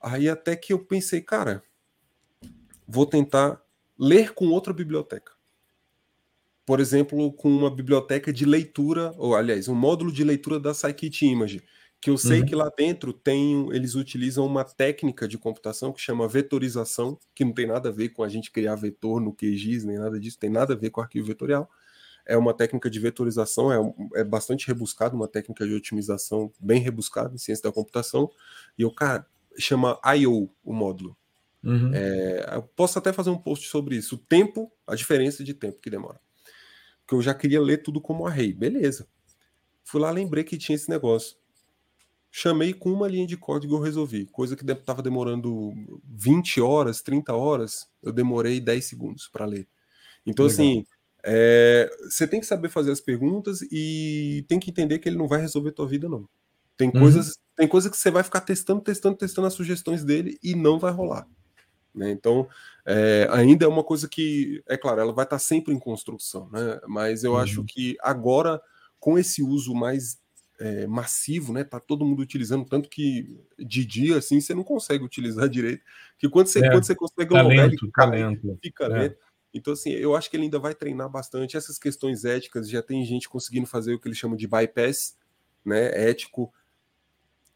[0.00, 1.62] Aí até que eu pensei, cara,
[2.86, 3.60] vou tentar
[4.02, 5.32] ler com outra biblioteca.
[6.66, 11.62] Por exemplo, com uma biblioteca de leitura, ou aliás, um módulo de leitura da Scikit-Image,
[12.00, 12.46] que eu sei uhum.
[12.46, 17.52] que lá dentro tem, eles utilizam uma técnica de computação que chama vetorização, que não
[17.52, 20.50] tem nada a ver com a gente criar vetor no QGIS, nem nada disso, tem
[20.50, 21.70] nada a ver com arquivo vetorial.
[22.26, 27.32] É uma técnica de vetorização, é, é bastante rebuscado, uma técnica de otimização bem rebuscada
[27.32, 28.28] em ciência da computação.
[28.76, 29.24] E o cara
[29.56, 30.50] chama I.O.
[30.64, 31.16] o módulo.
[31.62, 31.92] Uhum.
[31.94, 34.16] É, eu posso até fazer um post sobre isso.
[34.16, 36.20] O tempo, a diferença de tempo que demora.
[37.00, 38.52] Porque eu já queria ler tudo como array.
[38.52, 39.06] Beleza.
[39.84, 41.36] Fui lá, lembrei que tinha esse negócio.
[42.30, 44.26] Chamei com uma linha de código eu resolvi.
[44.26, 45.72] Coisa que estava demorando
[46.04, 49.68] 20 horas, 30 horas, eu demorei 10 segundos para ler.
[50.24, 50.54] Então, Legal.
[50.54, 50.86] assim,
[51.24, 55.28] é, você tem que saber fazer as perguntas e tem que entender que ele não
[55.28, 56.26] vai resolver tua vida, não.
[56.76, 57.00] Tem uhum.
[57.00, 60.78] coisas, tem coisas que você vai ficar testando, testando, testando as sugestões dele e não
[60.78, 61.28] vai rolar.
[61.94, 62.10] Né?
[62.10, 62.48] Então,
[62.86, 66.80] é, ainda é uma coisa que, é claro, ela vai estar sempre em construção, né?
[66.86, 67.38] mas eu uhum.
[67.38, 68.60] acho que agora,
[68.98, 70.22] com esse uso mais
[70.62, 71.64] é, massivo, né?
[71.64, 75.82] Tá todo mundo utilizando, tanto que de dia assim você não consegue utilizar direito.
[76.18, 78.58] Que quando você, é, quando você consegue talento, talento.
[78.62, 78.88] fica, é.
[78.88, 79.14] né?
[79.52, 81.56] Então, assim, eu acho que ele ainda vai treinar bastante.
[81.56, 85.16] Essas questões éticas, já tem gente conseguindo fazer o que eles chamam de bypass,
[85.64, 86.08] né?
[86.08, 86.52] Ético.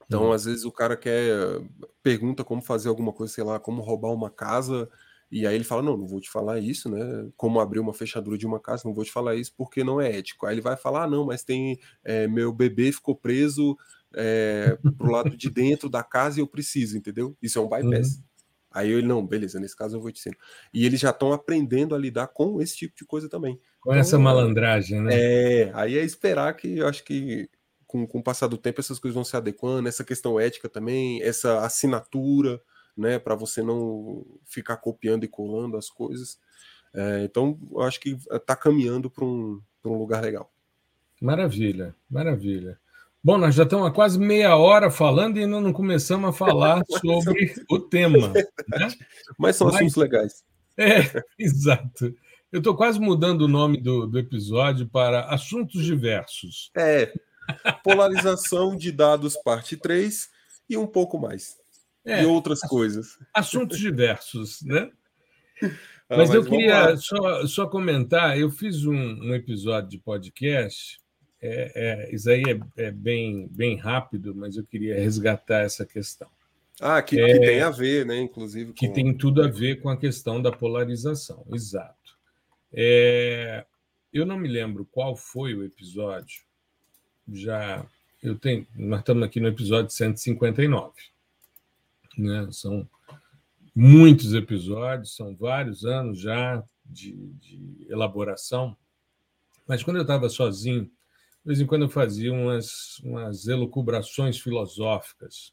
[0.06, 0.32] Então, uhum.
[0.32, 1.60] às vezes, o cara quer.
[2.02, 4.88] pergunta como fazer alguma coisa, sei lá, como roubar uma casa.
[5.30, 7.28] E aí ele fala: Não, não vou te falar isso, né?
[7.36, 10.16] Como abrir uma fechadura de uma casa, não vou te falar isso porque não é
[10.16, 10.46] ético.
[10.46, 11.78] Aí ele vai falar: ah, Não, mas tem.
[12.04, 13.76] É, meu bebê ficou preso
[14.14, 17.36] é, pro lado de dentro da casa e eu preciso, entendeu?
[17.42, 18.16] Isso é um bypass.
[18.16, 18.22] Uhum.
[18.76, 20.36] Aí ele, não, beleza, nesse caso eu vou te ensinar.
[20.72, 23.58] E eles já estão aprendendo a lidar com esse tipo de coisa também.
[23.80, 25.14] Com então, essa malandragem, né?
[25.14, 27.48] É, aí é esperar que eu acho que
[27.86, 31.22] com, com o passar do tempo essas coisas vão se adequando, essa questão ética também,
[31.22, 32.60] essa assinatura,
[32.96, 36.38] né, para você não ficar copiando e colando as coisas.
[36.94, 40.50] É, então, eu acho que está caminhando para um, um lugar legal.
[41.20, 42.78] Maravilha, maravilha.
[43.22, 46.82] Bom, nós já estamos há quase meia hora falando e ainda não começamos a falar
[47.00, 48.28] sobre o tema.
[48.28, 48.44] Né?
[49.36, 50.44] Mas são Mas, assuntos legais.
[50.76, 52.14] É, exato.
[52.52, 56.70] Eu estou quase mudando o nome do, do episódio para Assuntos Diversos.
[56.76, 57.12] É,
[57.82, 60.28] polarização de dados, parte 3
[60.68, 61.56] e um pouco mais.
[62.04, 63.18] É, e outras coisas.
[63.34, 64.90] Assuntos diversos, né?
[66.08, 71.00] Ah, mas, mas, eu queria só, só comentar: eu fiz um, um episódio de podcast
[71.40, 76.28] é, é, isso aí é, é, bem, bem rápido, mas eu queria resgatar essa questão.
[76.80, 78.18] Ah, que, que tem a ver, né?
[78.18, 78.72] Inclusive.
[78.72, 82.16] Que tem tudo a ver com a questão da polarização, exato.
[82.72, 83.64] É,
[84.12, 86.42] eu não me lembro qual foi o episódio.
[87.32, 87.86] Já
[88.22, 90.92] eu tenho, nós estamos aqui no episódio 159.
[92.18, 92.48] Né?
[92.50, 92.88] São
[93.74, 98.76] muitos episódios, são vários anos já de, de elaboração.
[99.66, 100.90] Mas quando eu estava sozinho
[101.46, 105.52] de vez em quando eu fazia umas, umas elucubrações filosóficas.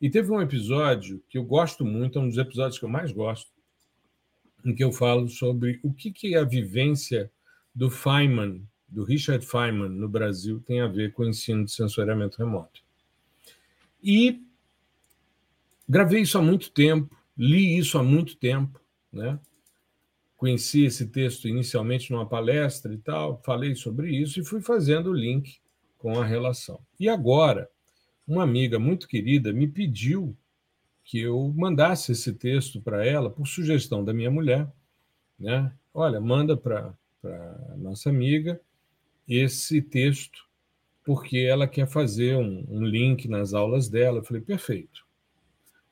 [0.00, 3.12] E teve um episódio que eu gosto muito, é um dos episódios que eu mais
[3.12, 3.48] gosto,
[4.64, 7.30] em que eu falo sobre o que, que a vivência
[7.72, 12.38] do Feynman, do Richard Feynman, no Brasil, tem a ver com o ensino de sensoriamento
[12.38, 12.82] remoto.
[14.02, 14.42] E
[15.88, 18.80] gravei isso há muito tempo, li isso há muito tempo,
[19.12, 19.38] né?
[20.36, 25.14] conheci esse texto inicialmente numa palestra e tal, falei sobre isso e fui fazendo o
[25.14, 25.58] link
[25.98, 26.78] com a relação.
[27.00, 27.68] E agora,
[28.26, 30.36] uma amiga muito querida me pediu
[31.02, 34.70] que eu mandasse esse texto para ela, por sugestão da minha mulher,
[35.38, 35.72] né?
[35.94, 36.92] Olha, manda para
[37.76, 38.60] nossa amiga
[39.28, 40.44] esse texto,
[41.04, 44.18] porque ela quer fazer um, um link nas aulas dela.
[44.18, 45.04] Eu falei, perfeito.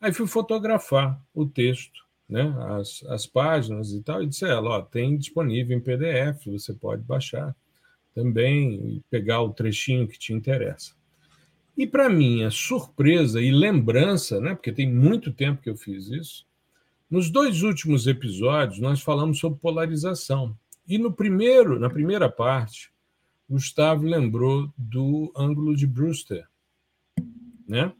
[0.01, 4.71] Aí fui fotografar o texto né, as, as páginas e tal, e disse a ela,
[4.71, 7.55] ó, tem disponível em PDF, você pode baixar
[8.15, 10.93] também e pegar o trechinho que te interessa.
[11.77, 16.47] E para minha surpresa e lembrança, né, porque tem muito tempo que eu fiz isso,
[17.11, 20.57] nos dois últimos episódios nós falamos sobre polarização.
[20.87, 22.91] E no primeiro, na primeira parte,
[23.49, 26.47] Gustavo lembrou do ângulo de Brewster,
[27.67, 27.93] né?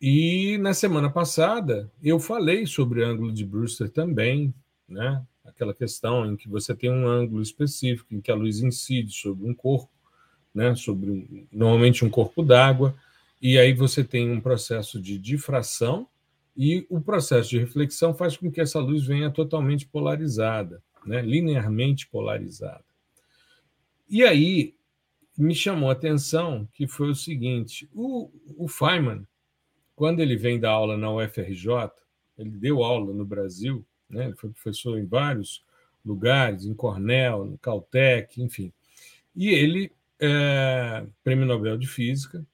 [0.00, 4.54] E na semana passada eu falei sobre ângulo de Brewster também,
[4.88, 5.24] né?
[5.44, 9.48] Aquela questão em que você tem um ângulo específico em que a luz incide sobre
[9.48, 9.90] um corpo,
[10.54, 10.74] né?
[10.74, 12.94] Sobre normalmente um corpo d'água,
[13.40, 16.08] e aí você tem um processo de difração
[16.60, 21.22] E o processo de reflexão faz com que essa luz venha totalmente polarizada, né?
[21.22, 22.87] linearmente polarizada.
[24.08, 24.74] E aí
[25.36, 29.26] me chamou a atenção que foi o seguinte: o, o Feynman,
[29.94, 31.90] quando ele vem dar aula na UFRJ,
[32.38, 34.26] ele deu aula no Brasil, né?
[34.26, 35.64] ele foi professor em vários
[36.04, 38.72] lugares, em Cornell, no Caltech, enfim.
[39.34, 42.44] E ele, é, prêmio Nobel de Física,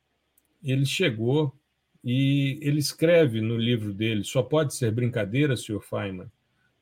[0.62, 1.54] ele chegou
[2.02, 5.80] e ele escreve no livro dele, Só Pode Ser Brincadeira, Sr.
[5.80, 6.30] Feynman,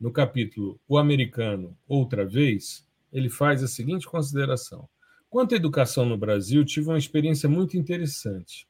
[0.01, 4.89] no capítulo O Americano, Outra Vez, ele faz a seguinte consideração.
[5.29, 8.67] Quanto à educação no Brasil, tive uma experiência muito interessante.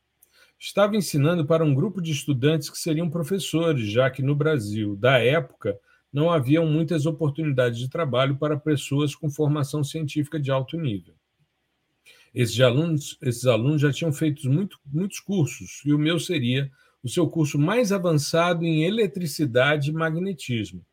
[0.58, 5.18] Estava ensinando para um grupo de estudantes que seriam professores, já que no Brasil, da
[5.18, 5.78] época,
[6.12, 11.14] não haviam muitas oportunidades de trabalho para pessoas com formação científica de alto nível.
[12.34, 16.70] Esses alunos, esses alunos já tinham feito muito, muitos cursos, e o meu seria
[17.02, 20.84] o seu curso mais avançado em eletricidade e magnetismo.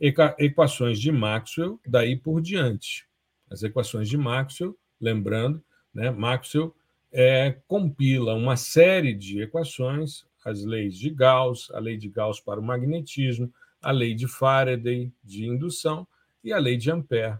[0.00, 3.06] Equações de Maxwell, daí por diante.
[3.50, 6.74] As equações de Maxwell, lembrando, né, Maxwell
[7.10, 12.60] é, compila uma série de equações, as leis de Gauss, a lei de Gauss para
[12.60, 16.06] o magnetismo, a lei de Faraday de indução
[16.42, 17.38] e a lei de Ampère.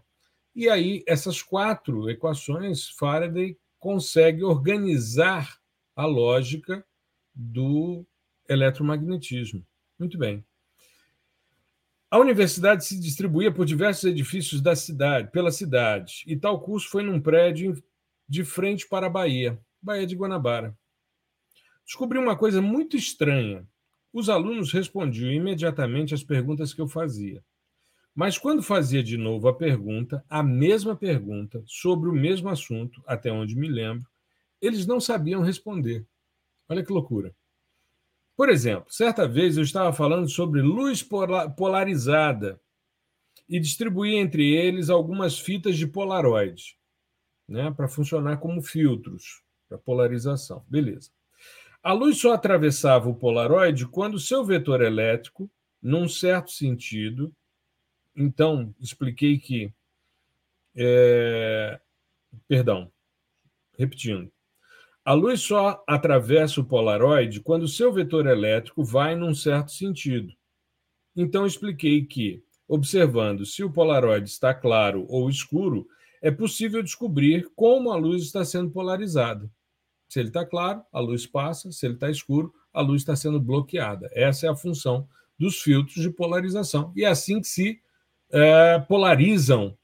[0.54, 5.58] E aí, essas quatro equações, Faraday consegue organizar
[5.94, 6.84] a lógica
[7.34, 8.04] do
[8.48, 9.64] eletromagnetismo.
[9.98, 10.44] Muito bem.
[12.10, 17.02] A universidade se distribuía por diversos edifícios da cidade, pela cidade, e tal curso foi
[17.02, 17.74] num prédio
[18.26, 20.74] de frente para a Bahia, Bahia de Guanabara.
[21.84, 23.68] Descobri uma coisa muito estranha.
[24.10, 27.44] Os alunos respondiam imediatamente às perguntas que eu fazia.
[28.14, 33.30] Mas quando fazia de novo a pergunta, a mesma pergunta, sobre o mesmo assunto, até
[33.30, 34.08] onde me lembro,
[34.62, 36.06] eles não sabiam responder.
[36.68, 37.34] Olha que loucura.
[38.38, 41.04] Por exemplo, certa vez eu estava falando sobre luz
[41.56, 42.60] polarizada
[43.48, 46.78] e distribuí entre eles algumas fitas de Polaroid,
[47.48, 50.64] né, para funcionar como filtros para polarização.
[50.68, 51.10] Beleza.
[51.82, 55.50] A luz só atravessava o Polaroid quando seu vetor elétrico,
[55.82, 57.34] num certo sentido,
[58.14, 59.72] então expliquei que,
[60.76, 61.80] é,
[62.46, 62.88] perdão,
[63.76, 64.30] repetindo,
[65.08, 70.34] a luz só atravessa o polaroide quando seu vetor elétrico vai num certo sentido.
[71.16, 75.88] Então expliquei que, observando se o polaroide está claro ou escuro,
[76.20, 79.50] é possível descobrir como a luz está sendo polarizada.
[80.10, 83.40] Se ele está claro, a luz passa, se ele está escuro, a luz está sendo
[83.40, 84.10] bloqueada.
[84.12, 86.92] Essa é a função dos filtros de polarização.
[86.94, 87.80] E é assim que se
[88.30, 89.74] é, polarizam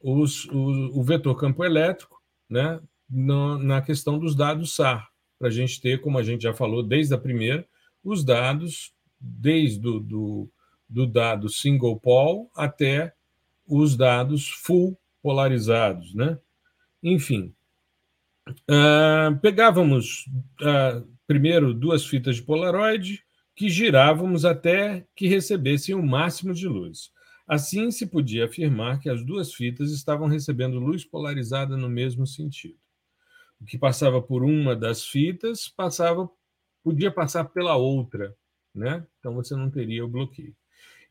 [0.00, 2.80] os, o, o vetor campo elétrico, né,
[3.12, 6.82] no, na questão dos dados SAR, para a gente ter, como a gente já falou
[6.82, 7.66] desde a primeira,
[8.02, 10.50] os dados desde do, do,
[10.88, 13.14] do dado single pole até
[13.68, 16.38] os dados full polarizados, né?
[17.02, 17.54] Enfim,
[18.48, 20.26] uh, pegávamos
[20.60, 23.22] uh, primeiro duas fitas de Polaroid
[23.54, 27.12] que girávamos até que recebessem o máximo de luz.
[27.46, 32.81] Assim, se podia afirmar que as duas fitas estavam recebendo luz polarizada no mesmo sentido
[33.66, 36.30] que passava por uma das fitas passava
[36.82, 38.36] podia passar pela outra,
[38.74, 39.06] né?
[39.18, 40.54] Então você não teria o bloqueio.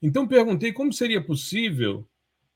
[0.02, 2.08] Então perguntei como seria possível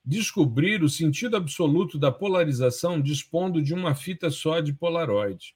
[0.04, 5.56] descobrir o sentido absoluto da polarização dispondo de uma fita só de Polaroid.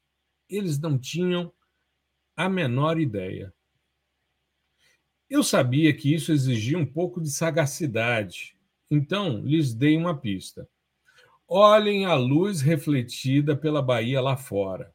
[0.49, 1.53] Eles não tinham
[2.35, 3.53] a menor ideia.
[5.29, 8.55] Eu sabia que isso exigia um pouco de sagacidade,
[8.89, 10.67] então lhes dei uma pista.
[11.51, 14.93] Olhem a luz refletida pela Bahia lá fora.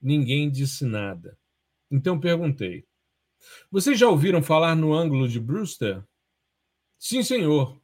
[0.00, 1.36] Ninguém disse nada.
[1.90, 2.84] Então perguntei:
[3.68, 6.00] Vocês já ouviram falar no ângulo de Brewster?
[6.96, 7.82] Sim, senhor.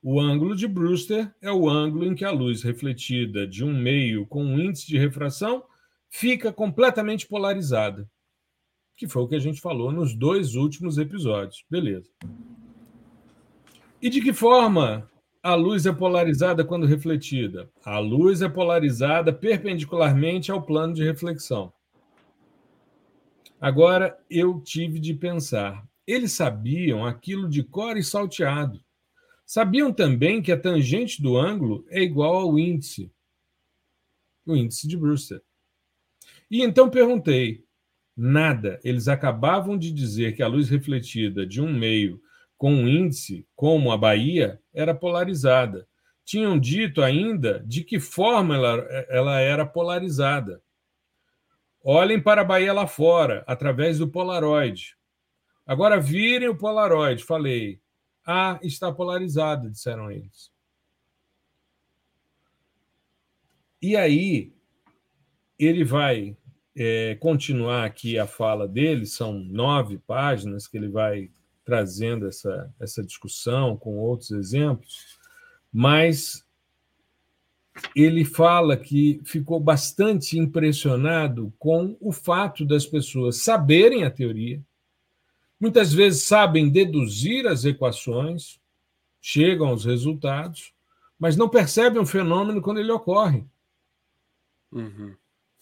[0.00, 4.24] O ângulo de Brewster é o ângulo em que a luz refletida de um meio
[4.24, 5.64] com um índice de refração
[6.08, 8.08] fica completamente polarizada.
[8.96, 11.64] Que foi o que a gente falou nos dois últimos episódios.
[11.68, 12.08] Beleza.
[14.00, 15.10] E de que forma
[15.42, 17.68] a luz é polarizada quando refletida.
[17.84, 21.72] A luz é polarizada perpendicularmente ao plano de reflexão.
[23.60, 25.84] Agora eu tive de pensar.
[26.06, 28.80] Eles sabiam aquilo de cor e salteado.
[29.44, 33.12] Sabiam também que a tangente do ângulo é igual ao índice,
[34.46, 35.42] o índice de Brewster.
[36.50, 37.64] E então perguntei.
[38.16, 38.78] Nada.
[38.84, 42.20] Eles acabavam de dizer que a luz refletida de um meio
[42.62, 45.84] com um índice como a Bahia era polarizada.
[46.24, 48.76] Tinham dito ainda de que forma ela,
[49.08, 50.62] ela era polarizada.
[51.82, 54.96] Olhem para a Bahia lá fora, através do Polaroid.
[55.66, 57.24] Agora virem o Polaroid.
[57.24, 57.80] Falei.
[58.24, 60.52] Ah, está polarizado, disseram eles.
[63.82, 64.54] E aí,
[65.58, 66.36] ele vai
[66.76, 71.28] é, continuar aqui a fala dele, são nove páginas que ele vai
[71.64, 75.18] trazendo essa, essa discussão com outros exemplos,
[75.72, 76.44] mas
[77.96, 84.62] ele fala que ficou bastante impressionado com o fato das pessoas saberem a teoria,
[85.58, 88.60] muitas vezes sabem deduzir as equações,
[89.20, 90.74] chegam aos resultados,
[91.18, 93.44] mas não percebem o fenômeno quando ele ocorre.
[94.72, 95.14] Uhum.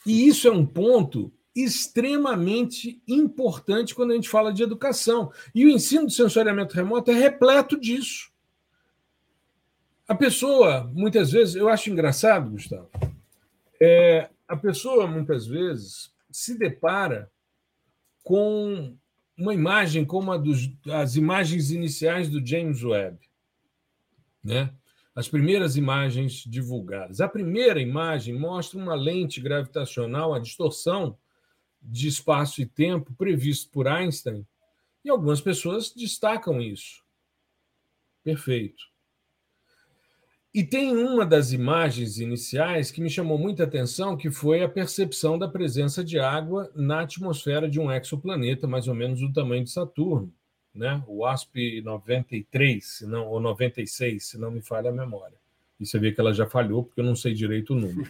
[0.06, 5.32] E isso é um ponto extremamente importante quando a gente fala de educação.
[5.54, 8.30] E o ensino de sensoriamento remoto é repleto disso.
[10.06, 12.90] A pessoa, muitas vezes, eu acho engraçado, Gustavo,
[13.80, 17.30] é, a pessoa, muitas vezes, se depara
[18.22, 18.96] com
[19.36, 23.18] uma imagem como a dos, as imagens iniciais do James Webb.
[24.42, 24.72] Né?
[25.14, 27.20] as primeiras imagens divulgadas.
[27.20, 31.16] A primeira imagem mostra uma lente gravitacional, a distorção
[31.82, 34.46] de espaço e tempo previsto por Einstein,
[35.04, 37.02] e algumas pessoas destacam isso.
[38.22, 38.90] Perfeito.
[40.52, 45.38] E tem uma das imagens iniciais que me chamou muita atenção, que foi a percepção
[45.38, 49.70] da presença de água na atmosfera de um exoplaneta, mais ou menos do tamanho de
[49.70, 50.32] Saturno
[50.74, 51.02] né?
[51.06, 55.36] o ASP 93, se não, ou 96, se não me falha a memória.
[55.78, 58.08] E você vê que ela já falhou, porque eu não sei direito o número.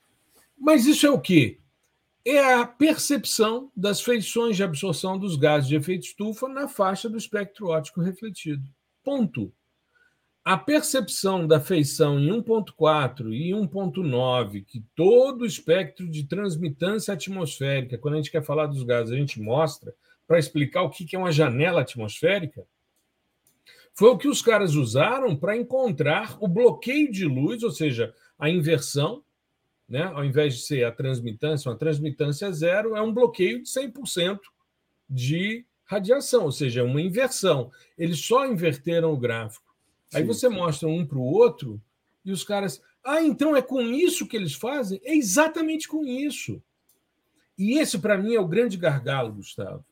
[0.58, 1.58] Mas isso é o quê?
[2.24, 7.16] É a percepção das feições de absorção dos gases de efeito estufa na faixa do
[7.16, 8.62] espectro óptico refletido.
[9.02, 9.52] Ponto.
[10.44, 17.98] A percepção da feição em 1.4 e 1.9, que todo o espectro de transmitância atmosférica,
[17.98, 19.94] quando a gente quer falar dos gases, a gente mostra,
[20.26, 22.64] para explicar o que é uma janela atmosférica,
[23.94, 28.48] foi o que os caras usaram para encontrar o bloqueio de luz, ou seja, a
[28.48, 29.22] inversão,
[29.88, 30.04] né?
[30.04, 34.38] ao invés de ser a transmitância, uma transmitância zero, é um bloqueio de 100%
[35.08, 37.70] de radiação, ou seja, é uma inversão.
[37.98, 39.74] Eles só inverteram o gráfico.
[40.10, 40.54] Sim, Aí você sim.
[40.54, 41.80] mostra um para o outro
[42.24, 42.82] e os caras.
[43.04, 45.00] Ah, então é com isso que eles fazem?
[45.04, 46.62] É exatamente com isso.
[47.58, 49.84] E esse, para mim, é o grande gargalo, Gustavo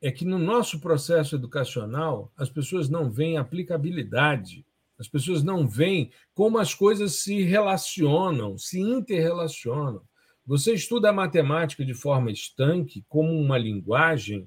[0.00, 4.64] é que no nosso processo educacional as pessoas não veem aplicabilidade,
[5.00, 10.02] as pessoas não veem como as coisas se relacionam, se interrelacionam.
[10.46, 14.46] Você estuda a matemática de forma estanque, como uma linguagem,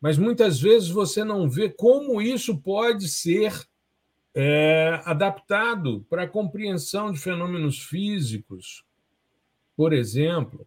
[0.00, 3.52] mas muitas vezes você não vê como isso pode ser
[4.34, 8.84] é, adaptado para a compreensão de fenômenos físicos.
[9.76, 10.66] Por exemplo,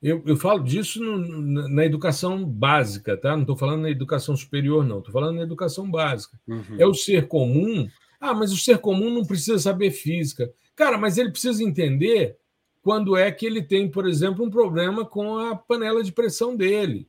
[0.00, 3.32] eu, eu falo disso no, na educação básica, tá?
[3.32, 4.98] Não estou falando na educação superior, não.
[4.98, 6.38] Estou falando na educação básica.
[6.46, 6.76] Uhum.
[6.78, 7.88] É o ser comum.
[8.24, 10.48] Ah, mas o ser comum não precisa saber física.
[10.76, 12.36] Cara, mas ele precisa entender
[12.80, 17.08] quando é que ele tem, por exemplo, um problema com a panela de pressão dele.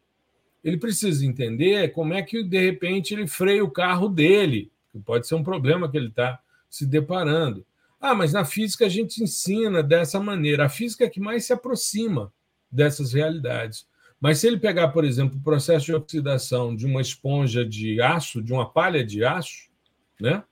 [0.63, 5.27] Ele precisa entender como é que, de repente, ele freia o carro dele, que pode
[5.27, 7.63] ser um problema que ele está se deparando.
[8.01, 10.65] Ah, mas na física a gente ensina dessa maneira.
[10.65, 12.33] A física é que mais se aproxima
[12.71, 13.85] dessas realidades.
[14.19, 18.41] Mas se ele pegar, por exemplo, o processo de oxidação de uma esponja de aço,
[18.41, 19.69] de uma palha de aço,
[20.19, 20.43] né?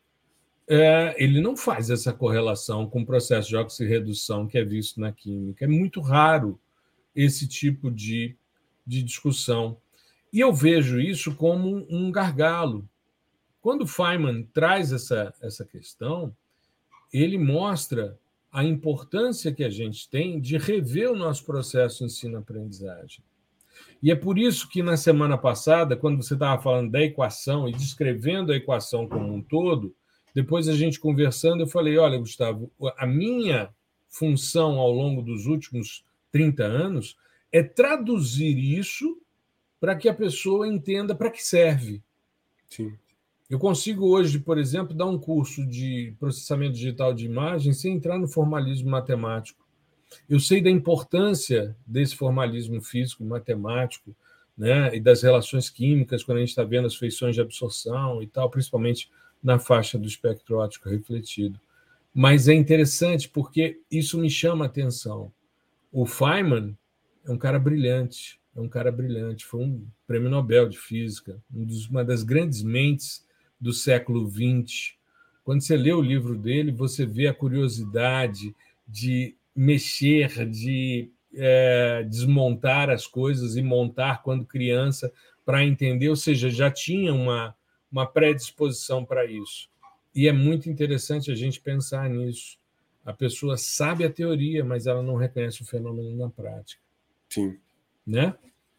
[0.68, 5.12] É, ele não faz essa correlação com o processo de oxirredução que é visto na
[5.12, 5.66] química.
[5.66, 6.60] É muito raro
[7.16, 8.36] esse tipo de,
[8.86, 9.78] de discussão.
[10.32, 12.88] E eu vejo isso como um gargalo.
[13.62, 16.36] Quando Feynman traz essa, essa questão,
[17.12, 18.18] ele mostra
[18.52, 23.24] a importância que a gente tem de rever o nosso processo de ensino-aprendizagem.
[24.02, 27.72] E é por isso que na semana passada, quando você estava falando da equação e
[27.72, 29.96] descrevendo a equação como um todo,
[30.34, 33.70] depois a gente conversando, eu falei: olha, Gustavo, a minha
[34.10, 37.18] função ao longo dos últimos 30 anos
[37.52, 39.18] é traduzir isso
[39.80, 42.02] para que a pessoa entenda para que serve.
[42.70, 42.94] Sim.
[43.50, 48.18] Eu consigo hoje, por exemplo, dar um curso de processamento digital de imagem sem entrar
[48.18, 49.68] no formalismo matemático.
[50.30, 54.16] Eu sei da importância desse formalismo físico, matemático,
[54.58, 58.28] né, e das relações químicas, quando a gente está vendo as feições de absorção e
[58.28, 59.10] tal, principalmente
[59.44, 61.60] na faixa do espectro óptico refletido.
[62.14, 65.32] Mas é interessante porque isso me chama a atenção.
[65.92, 66.78] O Feynman
[67.26, 71.66] é um cara brilhante, é um cara brilhante, foi um prêmio Nobel de Física, um
[71.90, 73.26] uma das grandes mentes
[73.60, 74.96] do século XX.
[75.44, 78.56] Quando você lê o livro dele, você vê a curiosidade
[78.88, 85.12] de mexer, de é, desmontar as coisas e montar quando criança,
[85.46, 87.56] para entender, ou seja, já tinha uma,
[87.92, 89.70] uma predisposição para isso.
[90.14, 92.58] E é muito interessante a gente pensar nisso.
[93.06, 96.82] A pessoa sabe a teoria, mas ela não reconhece o fenômeno na prática.
[97.30, 97.58] Sim.
[98.06, 98.36] Né?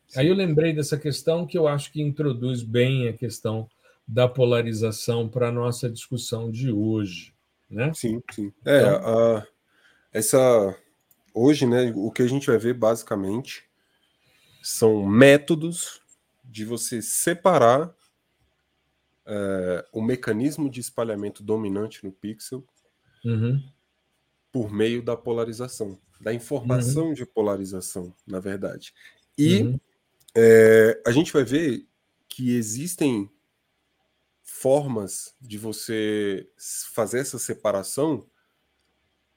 [0.08, 0.20] Sim.
[0.20, 3.68] Aí eu lembrei dessa questão que eu acho que introduz bem a questão
[4.06, 7.32] da polarização para a nossa discussão de hoje.
[7.70, 7.92] Né?
[7.94, 8.52] Sim, sim.
[8.64, 9.46] É, então, a,
[10.12, 10.76] essa
[11.34, 13.64] hoje, né, o que a gente vai ver basicamente
[14.62, 16.00] são métodos
[16.44, 17.92] de você separar
[19.26, 22.64] é, o mecanismo de espalhamento dominante no pixel
[23.24, 23.62] uhum.
[24.50, 27.14] por meio da polarização, da informação uhum.
[27.14, 28.92] de polarização, na verdade.
[29.36, 29.80] E uhum.
[30.34, 31.86] é, a gente vai ver
[32.28, 33.30] que existem
[34.42, 36.48] formas de você
[36.92, 38.26] fazer essa separação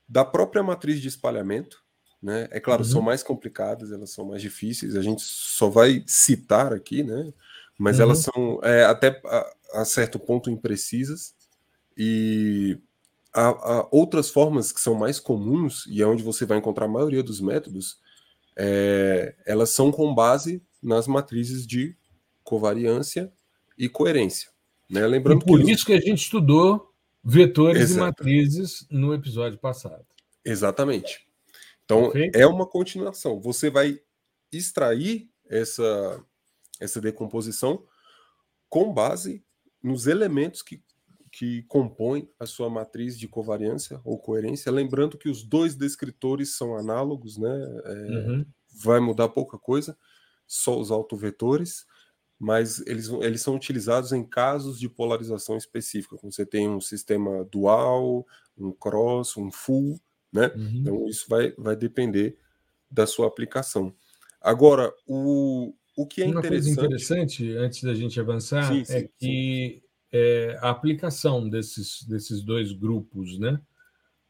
[0.07, 1.83] da própria matriz de espalhamento,
[2.21, 2.47] né?
[2.51, 2.89] É claro, uhum.
[2.89, 7.33] são mais complicadas, elas são mais difíceis, a gente só vai citar aqui, né?
[7.77, 8.03] Mas uhum.
[8.03, 11.33] elas são é, até a, a, certo ponto imprecisas
[11.97, 12.77] e
[13.33, 16.89] há, há, outras formas que são mais comuns e é onde você vai encontrar a
[16.89, 17.99] maioria dos métodos,
[18.55, 21.95] é, elas são com base nas matrizes de
[22.43, 23.31] covariância
[23.77, 24.49] e coerência.
[24.89, 25.05] Né?
[25.05, 27.97] Lembrando e por que isso que a gente estudou vetores Exato.
[27.97, 30.05] e matrizes no episódio passado.
[30.43, 31.25] Exatamente.
[31.83, 33.39] Então, é uma continuação.
[33.39, 33.99] Você vai
[34.51, 36.23] extrair essa,
[36.79, 37.83] essa decomposição
[38.69, 39.44] com base
[39.85, 40.81] nos elementos que,
[41.31, 44.71] que compõem a sua matriz de covariância ou coerência.
[44.71, 47.81] Lembrando que os dois descritores são análogos, né?
[47.85, 48.45] É, uhum.
[48.83, 49.95] Vai mudar pouca coisa,
[50.47, 51.85] só os autovetores,
[52.39, 56.17] mas eles, eles são utilizados em casos de polarização específica.
[56.17, 58.25] Quando você tem um sistema dual,
[58.57, 60.01] um cross, um full,
[60.33, 60.51] né?
[60.55, 60.77] Uhum.
[60.77, 62.37] Então, isso vai, vai depender
[62.89, 63.95] da sua aplicação.
[64.41, 66.75] Agora, o, o que é Uma interessante...
[66.75, 72.41] coisa interessante, antes da gente avançar, sim, sim, é que é, a aplicação desses, desses
[72.41, 73.59] dois grupos, né?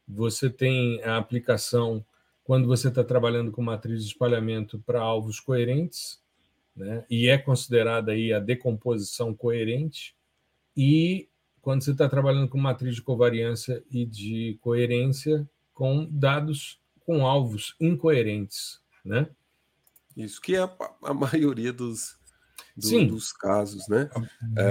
[0.08, 2.06] Você tem a aplicação
[2.44, 6.22] quando você está trabalhando com matriz de espalhamento para alvos coerentes,
[6.76, 7.04] né?
[7.10, 10.16] e é considerada aí a decomposição coerente,
[10.78, 11.28] e
[11.62, 17.76] quando você está trabalhando com matriz de covariância e de coerência, com dados com alvos
[17.80, 19.28] incoerentes, né?
[20.16, 20.70] Isso que é a,
[21.04, 22.18] a maioria dos,
[22.76, 24.10] do, Sim, dos casos, né?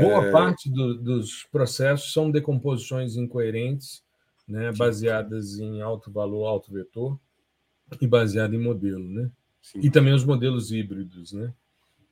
[0.00, 0.30] boa é...
[0.30, 4.02] parte do, dos processos são decomposições incoerentes,
[4.46, 4.72] né?
[4.72, 7.18] Baseadas em alto valor, alto vetor
[8.00, 9.30] e baseado em modelo, né?
[9.62, 9.80] Sim.
[9.82, 11.52] E também os modelos híbridos, né?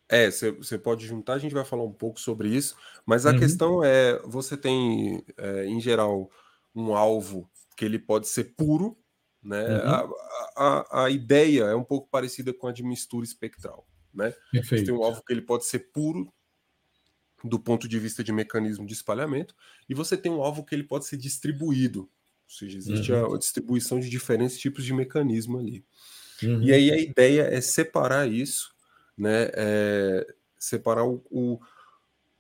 [0.08, 2.76] É, você pode juntar, a gente vai falar um pouco sobre isso,
[3.06, 3.38] mas a uhum.
[3.38, 6.30] questão é, você tem, é, em geral,
[6.74, 8.96] um alvo que ele pode ser puro,
[9.42, 9.64] né?
[9.66, 9.90] Uhum.
[9.90, 10.08] A,
[10.56, 14.34] a, a, ideia é um pouco parecida com a de mistura espectral, né?
[14.54, 16.32] Você tem um alvo que ele pode ser puro
[17.44, 19.54] do ponto de vista de mecanismo de espalhamento,
[19.88, 22.08] e você tem um alvo que ele pode ser distribuído, ou
[22.46, 23.34] seja, existe uhum.
[23.34, 25.84] a distribuição de diferentes tipos de mecanismo ali.
[26.42, 26.62] Uhum.
[26.62, 28.72] E aí a ideia é separar isso,
[29.16, 29.50] né?
[29.54, 31.60] É, separar o, o,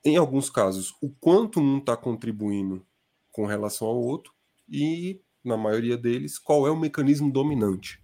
[0.04, 2.86] em alguns casos, o quanto um está contribuindo
[3.30, 4.32] com relação ao outro,
[4.68, 8.00] e na maioria deles, qual é o mecanismo dominante.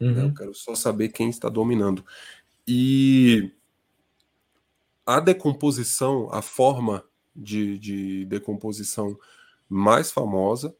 [0.00, 0.08] Né?
[0.08, 0.28] Uhum.
[0.28, 2.04] Eu quero só saber quem está dominando.
[2.66, 3.52] E
[5.06, 7.04] a decomposição, a forma
[7.34, 9.18] de, de decomposição
[9.68, 10.74] mais famosa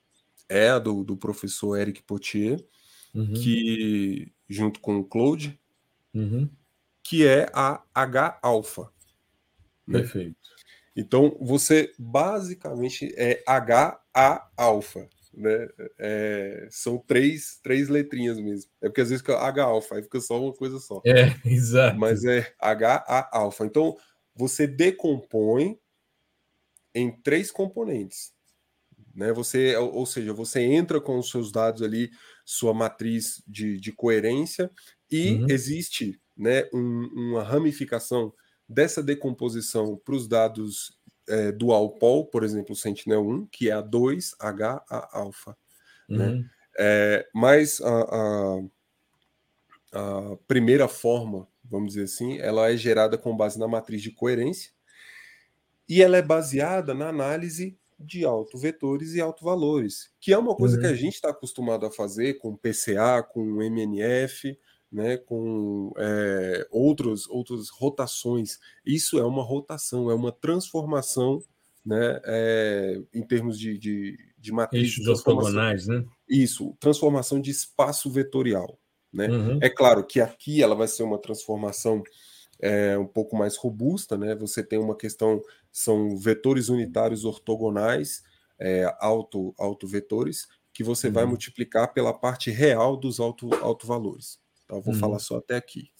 [0.48, 2.64] é a do, do professor Eric Potier,
[3.14, 3.32] uhum.
[3.32, 5.58] que junto com o Claude,
[6.12, 6.48] uhum.
[7.02, 8.92] que é a H-alfa.
[9.86, 10.00] Né?
[10.00, 10.36] Perfeito.
[10.94, 15.68] Então, você basicamente é H-A-alfa né?
[15.98, 18.70] É, são três, três letrinhas mesmo.
[18.80, 21.00] É porque às vezes fica H-alfa, aí fica só uma coisa só.
[21.06, 21.98] É, exato.
[21.98, 23.64] Mas é H-A-alfa.
[23.64, 23.96] Então,
[24.34, 25.78] você decompõe
[26.94, 28.32] em três componentes.
[29.14, 29.32] Né?
[29.32, 32.10] Você, ou seja, você entra com os seus dados ali,
[32.44, 34.70] sua matriz de, de coerência,
[35.10, 35.46] e uhum.
[35.48, 38.32] existe né, um, uma ramificação
[38.68, 40.98] dessa decomposição para os dados
[41.28, 45.56] é, do Alpol, por exemplo, o Sentinel-1, que é a 2HA-alfa.
[46.08, 46.26] Né?
[46.26, 46.36] Uhum.
[46.36, 46.50] Né?
[46.78, 48.62] É, mas a, a,
[49.92, 54.72] a, primeira forma, vamos dizer assim, ela é gerada com base na matriz de coerência
[55.88, 60.80] e ela é baseada na análise de autovetores e autovalores, que é uma coisa uhum.
[60.82, 64.58] que a gente está acostumado a fazer com PCA, com MNF,
[64.92, 68.58] né, com é, outros, outras rotações.
[68.84, 71.42] Isso é uma rotação, é uma transformação
[71.84, 74.82] né, é, em termos de, de, de matriz.
[74.82, 76.04] Eixos ortogonais, né?
[76.28, 78.78] Isso, transformação de espaço vetorial.
[79.12, 79.28] Né?
[79.28, 79.58] Uhum.
[79.62, 82.02] É claro que aqui ela vai ser uma transformação
[82.62, 84.36] é um pouco mais robusta, né?
[84.36, 88.22] Você tem uma questão, são vetores unitários ortogonais,
[88.56, 91.12] é, auto, autovetores, que você uhum.
[91.12, 94.38] vai multiplicar pela parte real dos auto, autovalores.
[94.72, 95.00] Então, vou uhum.
[95.00, 95.90] falar só até aqui.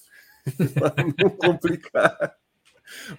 [0.75, 2.35] para não complicar.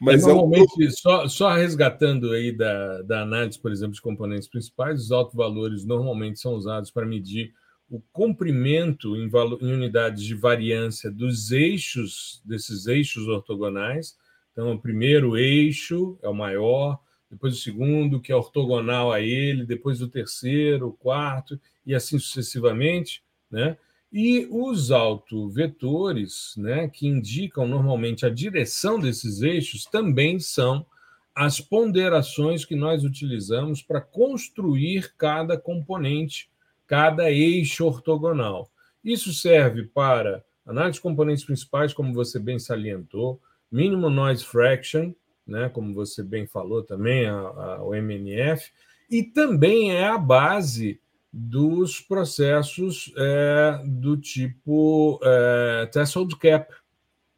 [0.02, 5.00] Mas é normalmente, só, só resgatando aí da, da análise, por exemplo, de componentes principais,
[5.00, 7.54] os autovalores normalmente são usados para medir
[7.90, 14.18] o comprimento em, em, unidades de variância dos eixos, desses eixos ortogonais.
[14.52, 17.00] Então, o primeiro eixo é o maior,
[17.30, 22.18] depois o segundo, que é ortogonal a ele, depois o terceiro, o quarto, e assim
[22.18, 23.24] sucessivamente.
[23.50, 23.78] Né?
[24.16, 30.86] E os autovetores, né, que indicam normalmente a direção desses eixos, também são
[31.34, 36.48] as ponderações que nós utilizamos para construir cada componente,
[36.86, 38.70] cada eixo ortogonal.
[39.04, 43.42] Isso serve para análise de componentes principais, como você bem salientou,
[43.72, 45.12] mínimo noise fraction,
[45.46, 48.72] né, como você bem falou também, a, a, o MNF,
[49.10, 51.02] e também é a base
[51.36, 56.72] dos processos é, do tipo é, threshold cap,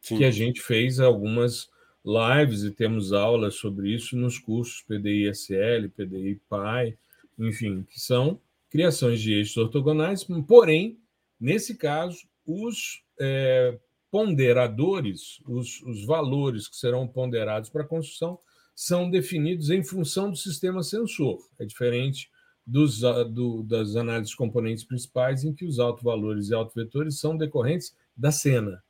[0.02, 0.18] Sim.
[0.18, 1.70] que a gente fez algumas
[2.04, 6.98] lives e temos aulas sobre isso nos cursos PDI SL, PDI PI,
[7.38, 8.38] enfim, que são
[8.68, 10.98] criações de eixos ortogonais, porém,
[11.40, 13.78] nesse caso, os é,
[14.10, 18.38] ponderadores, os, os valores que serão ponderados para a construção,
[18.74, 21.38] são definidos em função do sistema sensor.
[21.58, 22.30] É diferente
[22.66, 27.94] dos, do, das análises de componentes principais, em que os autovalores e autovetores são decorrentes
[28.16, 28.82] da cena.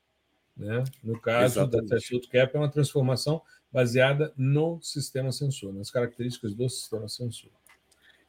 [0.56, 0.82] Né?
[1.02, 1.82] No caso Exatamente.
[1.82, 7.50] da threshold cap, é uma transformação baseada no sistema sensor, nas características do sistema sensor.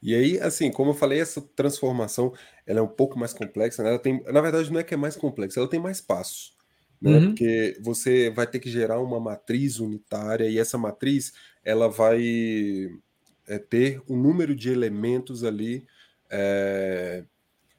[0.02, 2.32] E aí, assim, como eu falei, essa transformação
[2.66, 3.82] ela é um pouco mais complexa.
[3.82, 3.88] Né?
[3.88, 6.56] Ela tem, na verdade, não é que é mais complexa, ela tem mais passos.
[7.00, 7.12] Né?
[7.12, 7.26] Uhum.
[7.28, 11.32] Porque você vai ter que gerar uma matriz unitária e essa matriz
[11.64, 12.88] ela vai
[13.48, 15.86] é ter um número de elementos ali
[16.30, 17.24] é,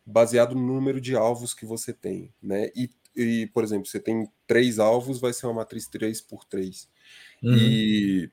[0.05, 2.71] baseado no número de alvos que você tem, né?
[2.75, 6.89] E, e, por exemplo, você tem três alvos, vai ser uma matriz 3 por 3.
[7.43, 7.55] Uhum.
[7.55, 8.31] E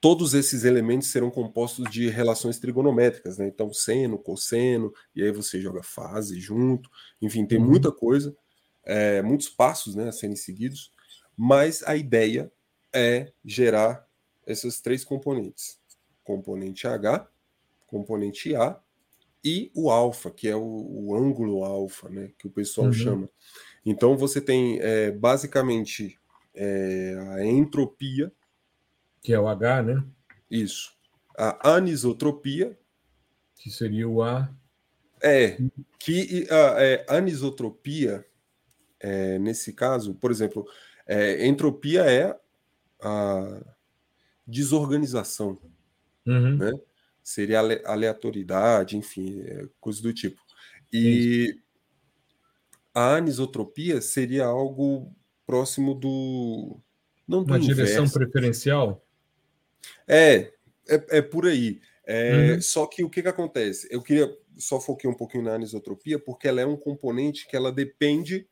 [0.00, 3.46] todos esses elementos serão compostos de relações trigonométricas, né?
[3.46, 6.88] Então, seno, cosseno, e aí você joga fase junto,
[7.20, 7.66] enfim, tem uhum.
[7.66, 8.34] muita coisa,
[8.82, 10.90] é, muitos passos né, a serem seguidos,
[11.36, 12.50] mas a ideia
[12.90, 14.08] é gerar
[14.46, 15.79] esses três componentes
[16.30, 17.28] componente H,
[17.88, 18.80] componente A
[19.42, 22.92] e o alfa, que é o, o ângulo alfa, né, que o pessoal uhum.
[22.92, 23.28] chama.
[23.84, 26.18] Então você tem é, basicamente
[26.54, 28.30] é, a entropia,
[29.20, 30.04] que é o H, né?
[30.50, 30.92] Isso.
[31.36, 32.78] A anisotropia,
[33.56, 34.50] que seria o A.
[35.22, 35.58] É,
[35.98, 38.24] que a é, anisotropia,
[39.00, 40.66] é, nesse caso, por exemplo,
[41.06, 42.38] é, entropia é
[43.02, 43.62] a
[44.46, 45.58] desorganização
[46.30, 46.56] uhum.
[46.56, 46.72] né?
[47.22, 50.40] Seria aleatoriedade, enfim, é, coisa do tipo.
[50.92, 51.58] E
[52.94, 55.14] a anisotropia seria algo
[55.46, 56.80] próximo do.
[57.28, 57.74] Não do Uma inverso.
[57.74, 59.04] direção preferencial?
[60.08, 60.52] É,
[60.88, 61.80] é, é por aí.
[62.06, 62.62] É, uhum.
[62.62, 63.86] Só que o que, que acontece?
[63.90, 67.72] Eu queria só foquei um pouquinho na anisotropia, porque ela é um componente que ela
[67.72, 68.46] depende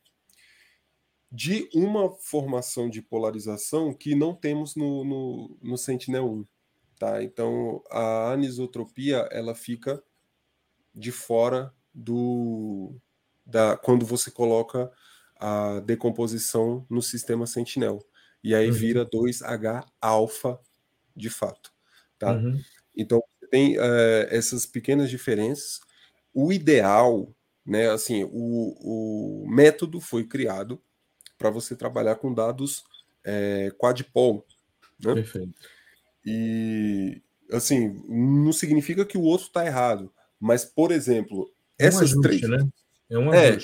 [1.31, 6.47] de uma formação de polarização que não temos no, no, no Sentinel-1.
[6.99, 7.22] Tá?
[7.22, 10.03] Então a anisotropia ela fica
[10.94, 12.96] de fora do
[13.46, 14.90] da quando você coloca
[15.36, 18.05] a decomposição no sistema Sentinel.
[18.42, 18.74] E aí uhum.
[18.74, 20.59] vira 2H alfa
[21.14, 21.72] de fato.
[22.18, 22.32] Tá?
[22.32, 22.61] Uhum.
[22.96, 25.80] Então tem uh, essas pequenas diferenças.
[26.34, 27.32] O ideal,
[27.64, 30.82] né, assim, o, o método foi criado
[31.36, 32.84] para você trabalhar com dados
[33.24, 34.44] é, quadpol.
[35.01, 35.14] Né?
[35.14, 35.55] Perfeito.
[36.24, 40.12] E, assim, não significa que o outro está errado.
[40.38, 42.42] Mas, por exemplo, é essas ajuste, três.
[42.42, 42.68] Né?
[43.10, 43.58] É um é,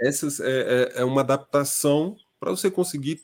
[0.00, 3.20] essas é, é, é uma adaptação para você conseguir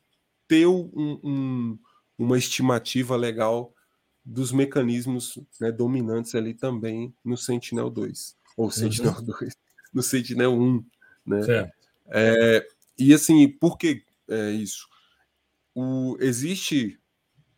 [0.47, 1.79] ter um, um,
[2.17, 3.75] uma estimativa legal
[4.25, 8.71] dos mecanismos né, dominantes ali também no Sentinel 2, ou uhum.
[8.71, 9.25] Sentinel uhum.
[9.25, 9.57] 2,
[9.93, 10.85] no Sentinel 1.
[11.27, 11.71] Né?
[12.11, 14.87] É, e assim, por que é isso?
[15.75, 16.99] O, existe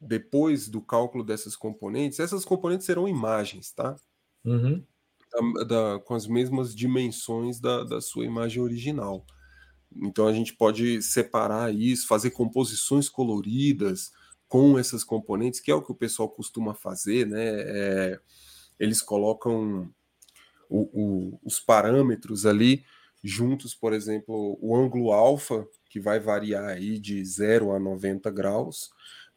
[0.01, 3.97] depois do cálculo dessas componentes, essas componentes serão imagens, tá?
[4.45, 4.85] Uhum.
[5.31, 9.25] Da, da, com as mesmas dimensões da, da sua imagem original.
[9.95, 14.13] Então a gente pode separar isso, fazer composições coloridas
[14.49, 17.45] com essas componentes, que é o que o pessoal costuma fazer, né?
[17.45, 18.21] É,
[18.79, 19.93] eles colocam
[20.69, 22.85] o, o, os parâmetros ali
[23.23, 28.91] juntos, por exemplo, o ângulo alfa que vai variar aí de 0 a 90 graus.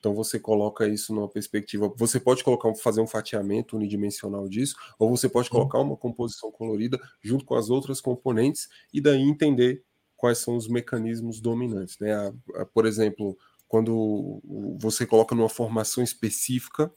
[0.03, 1.89] Então você coloca isso numa perspectiva.
[1.95, 6.99] Você pode colocar fazer um fatiamento unidimensional disso, ou você pode colocar uma composição colorida
[7.21, 9.81] junto com as outras componentes e daí entender
[10.17, 11.97] quais são os mecanismos dominantes.
[11.99, 12.13] Né?
[12.13, 14.41] A, a, por exemplo, quando
[14.77, 16.91] você coloca numa formação específica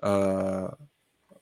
[0.00, 0.78] a,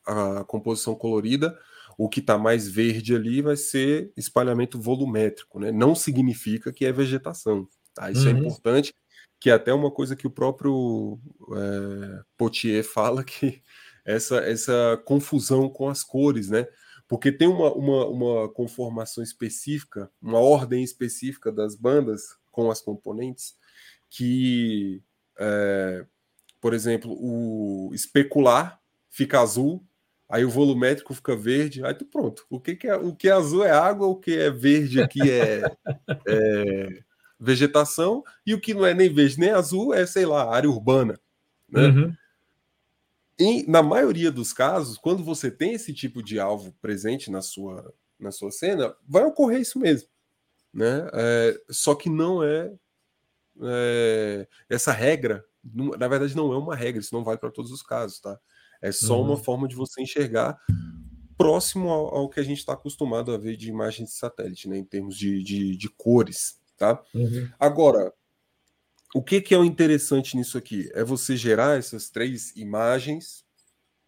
[0.06, 1.54] a composição colorida,
[1.98, 5.70] o que está mais verde ali vai ser espalhamento volumétrico, né?
[5.70, 7.68] Não significa que é vegetação.
[7.92, 8.10] Tá?
[8.10, 8.38] Isso é uhum.
[8.38, 8.94] é importante
[9.40, 11.18] que é até uma coisa que o próprio
[11.52, 13.62] é, Potier fala que
[14.04, 16.66] essa, essa confusão com as cores, né?
[17.06, 23.54] Porque tem uma, uma, uma conformação específica, uma ordem específica das bandas com as componentes,
[24.10, 25.02] que,
[25.38, 26.04] é,
[26.60, 29.86] por exemplo, o especular fica azul,
[30.28, 32.44] aí o volumétrico fica verde, aí tu pronto.
[32.50, 35.30] O que, que é, o que é azul é água, o que é verde aqui
[35.30, 35.62] é,
[36.28, 37.07] é
[37.38, 41.18] vegetação, e o que não é nem verde nem azul é, sei lá, área urbana.
[41.68, 41.86] Né?
[41.86, 42.14] Uhum.
[43.38, 47.94] E, na maioria dos casos, quando você tem esse tipo de alvo presente na sua,
[48.18, 50.08] na sua cena, vai ocorrer isso mesmo.
[50.74, 51.08] Né?
[51.12, 52.72] É, só que não é,
[53.62, 57.82] é, essa regra, na verdade, não é uma regra, isso não vale para todos os
[57.82, 58.38] casos, tá?
[58.80, 59.28] É só uhum.
[59.28, 60.58] uma forma de você enxergar
[61.36, 64.78] próximo ao, ao que a gente está acostumado a ver de imagens de satélite, né,
[64.78, 66.57] em termos de, de, de cores.
[66.78, 67.02] Tá?
[67.12, 67.50] Uhum.
[67.58, 68.14] Agora,
[69.14, 70.88] o que, que é o interessante nisso aqui?
[70.94, 73.44] É você gerar essas três imagens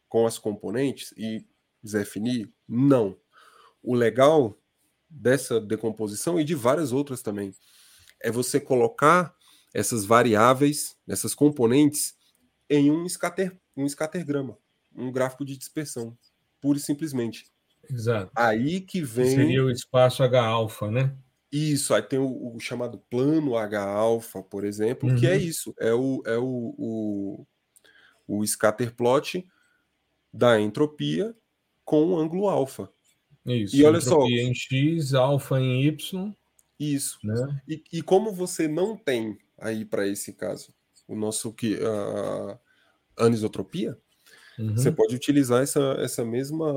[0.08, 1.44] com as componentes e
[1.82, 2.52] definir?
[2.68, 3.16] Não.
[3.82, 4.56] O legal
[5.08, 7.52] dessa decomposição e de várias outras também
[8.22, 9.34] é você colocar
[9.74, 12.14] essas variáveis, essas componentes
[12.68, 14.56] em um, scatter, um scattergrama,
[14.94, 16.16] um gráfico de dispersão,
[16.60, 17.46] pura e simplesmente.
[17.88, 18.30] Exato.
[18.36, 19.34] Aí que vem.
[19.34, 21.16] Seria o espaço H-alfa, né?
[21.52, 25.16] Isso, aí tem o, o chamado plano H-alfa, por exemplo, uhum.
[25.16, 25.40] que é uhum.
[25.40, 27.46] isso, é o, é o, o,
[28.28, 29.44] o scatterplot
[30.32, 31.34] da entropia
[31.84, 32.88] com o ângulo alfa.
[33.44, 36.32] Isso, e olha só, em x, alfa em y.
[36.78, 37.18] Isso.
[37.24, 37.62] Né?
[37.66, 40.72] E, e como você não tem aí para esse caso
[41.08, 41.78] o nosso que
[43.16, 43.98] a anisotropia,
[44.56, 44.76] uhum.
[44.76, 46.72] você pode utilizar essa, essa mesma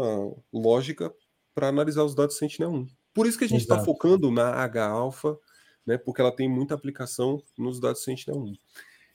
[0.52, 1.14] lógica
[1.54, 2.88] para analisar os dados Sentinel-1.
[3.14, 5.38] Por isso que a gente está focando na H-alfa,
[5.86, 8.57] né, porque ela tem muita aplicação nos dados Sentinel-1.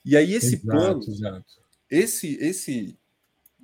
[0.05, 1.45] E aí esse exato, plano, exato.
[1.89, 2.97] esse esse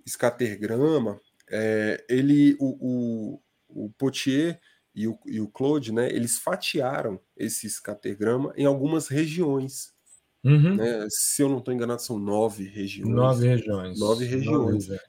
[0.05, 1.19] escatergrama,
[1.49, 4.59] é, ele, o, o, o Potier
[4.93, 9.93] e o, e o Claude, né, eles fatiaram esse escatergrama em algumas regiões.
[10.43, 10.75] Uhum.
[10.75, 11.07] Né?
[11.09, 13.13] Se eu não estou enganado, são nove regiões.
[13.13, 13.99] Nove regiões.
[13.99, 14.87] Nove regiões.
[14.87, 15.01] Nove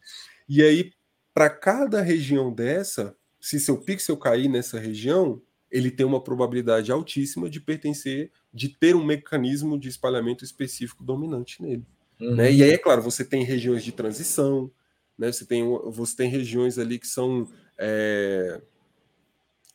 [0.49, 0.93] e aí,
[1.35, 7.51] para cada região dessa, se seu pixel cair nessa região, ele tem uma probabilidade altíssima
[7.51, 11.85] de pertencer, de ter um mecanismo de espalhamento específico dominante nele.
[12.21, 12.35] Uhum.
[12.35, 12.53] Né?
[12.53, 14.71] E aí, é claro, você tem regiões de transição,
[15.19, 15.31] né?
[15.31, 18.61] você, tem, você tem regiões ali que são é,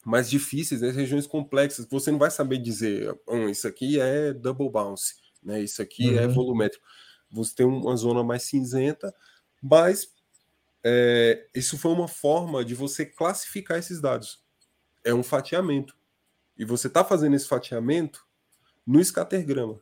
[0.03, 0.89] mais difíceis, né?
[0.91, 5.61] regiões complexas, você não vai saber dizer, oh, isso aqui é double bounce, né?
[5.61, 6.17] isso aqui é uhum.
[6.19, 6.85] é volumétrico.
[7.29, 9.13] Você tem uma zona mais cinzenta,
[9.61, 10.11] mas
[10.83, 14.43] é, isso foi uma forma de você classificar esses dados.
[15.03, 15.95] É um fatiamento.
[16.57, 18.25] E você está fazendo esse fatiamento
[18.85, 19.79] no escatergrama.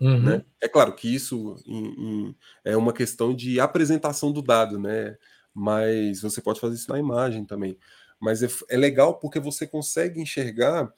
[0.00, 0.22] Uhum.
[0.22, 0.44] Né?
[0.60, 5.16] É claro que isso em, em, é uma questão de apresentação do dado, né?
[5.52, 7.78] Mas você pode fazer isso na imagem também.
[8.20, 10.92] Mas é, é legal porque você consegue enxergar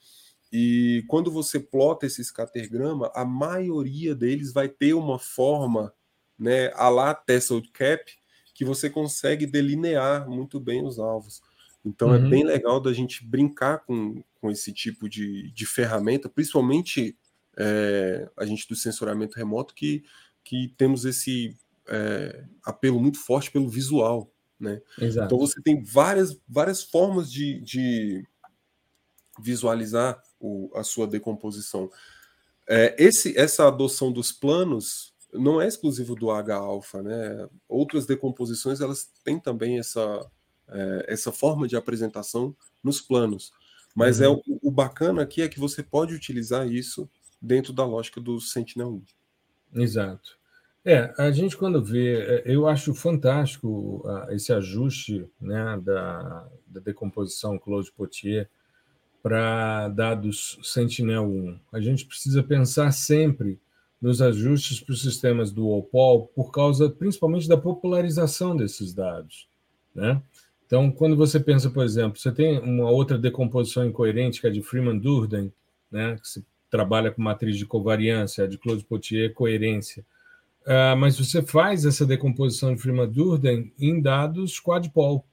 [0.51, 5.93] e quando você plota esse escatergrama, a maioria deles vai ter uma forma,
[6.39, 8.11] né, a lá Tesseled Cap,
[8.57, 11.43] que você consegue delinear muito bem os alvos.
[11.85, 12.25] Então é uhum.
[12.25, 17.15] é bem legal da gente brincar com, com esse tipo de, de ferramenta, principalmente
[17.55, 20.03] é, a gente do sensoramento remoto, que,
[20.43, 21.55] que temos esse
[21.87, 24.27] é, apelo muito forte pelo visual.
[24.59, 24.81] Né?
[24.99, 25.27] Exato.
[25.27, 28.27] Então você tem várias, várias formas de, de
[29.39, 31.91] visualizar o, a sua decomposição.
[32.67, 37.47] É, esse, essa adoção dos planos não é exclusivo do H-alfa, né?
[37.67, 40.25] Outras decomposições elas têm também essa,
[40.69, 43.51] é, essa forma de apresentação nos planos.
[43.95, 44.41] Mas é uhum.
[44.47, 47.09] é o, bacana aqui é que você pode utilizar isso
[47.41, 49.01] dentro da lógica do Sentinel-1.
[49.73, 50.37] Exato.
[50.85, 57.57] É, a gente quando vê, é, eu acho fantástico esse ajuste né, da, da decomposição
[57.57, 58.49] Claude Potier
[59.21, 61.59] para dados Sentinel-1.
[61.73, 63.59] A gente precisa pensar sempre
[64.01, 69.47] nos ajustes para os sistemas do OPOL por causa principalmente da popularização desses dados.
[69.93, 70.21] Né?
[70.65, 74.61] Então, quando você pensa, por exemplo, você tem uma outra decomposição incoerente, que é de
[74.61, 75.51] Freeman-Durden,
[75.89, 80.05] né, que se trabalha com matriz de covariância, a de Claude-Potier coerência.
[80.65, 85.25] Uh, mas você faz essa decomposição de Freeman-Durden em dados quadpol.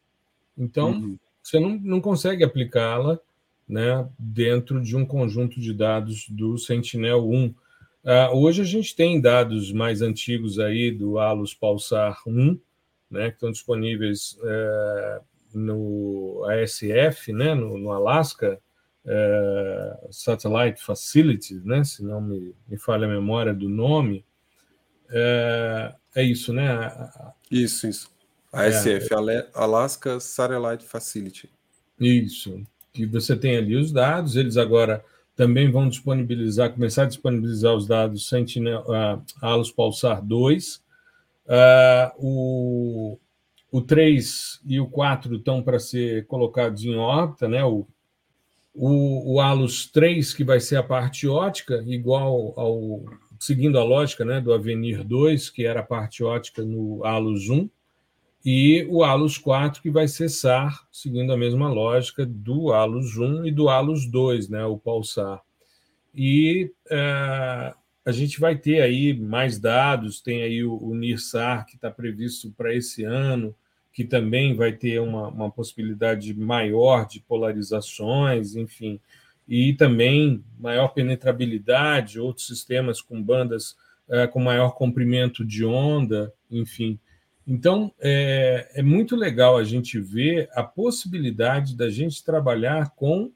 [0.56, 1.18] Então, uhum.
[1.42, 3.18] você não, não consegue aplicá-la
[3.68, 7.52] né, dentro de um conjunto de dados do Sentinel-1.
[8.04, 12.60] Uh, hoje a gente tem dados mais antigos aí do Alus Pulsar 1,
[13.10, 15.24] né, que estão disponíveis uh,
[15.54, 18.60] no ASF, né, no, no Alaska
[19.06, 24.24] uh, Satellite Facility, né, se não me, me falha a memória do nome.
[25.10, 26.92] É, é isso, né?
[27.50, 28.10] Isso, isso.
[28.52, 31.50] ASF, é, Alaska Satellite Facility.
[32.00, 35.04] Isso que você tem ali os dados, eles agora
[35.36, 40.76] também vão disponibilizar, começar a disponibilizar os dados Sentinel, uh, Alus Pulsar 2.
[40.76, 40.80] Uh,
[41.48, 43.18] ah, o,
[43.70, 47.64] o 3 e o 4 estão para ser colocados em órbita, né?
[47.64, 47.86] O,
[48.74, 53.04] o, o Alus 3, que vai ser a parte ótica, igual ao
[53.38, 57.68] seguindo a lógica né, do Avenir 2, que era a parte ótica no Alus 1
[58.44, 63.50] e o ALUS 4 que vai cessar, seguindo a mesma lógica do ALUS 1 e
[63.50, 65.40] do ALUS 2, né, o pulsar.
[66.14, 67.74] E é,
[68.04, 72.52] a gente vai ter aí mais dados, tem aí o, o NIRSAR que está previsto
[72.52, 73.54] para esse ano,
[73.92, 79.00] que também vai ter uma, uma possibilidade maior de polarizações, enfim,
[79.48, 83.76] e também maior penetrabilidade, outros sistemas com bandas
[84.08, 86.98] é, com maior comprimento de onda, enfim.
[87.46, 93.30] Então, é, é, muito legal a gente ver a possibilidade da gente trabalhar com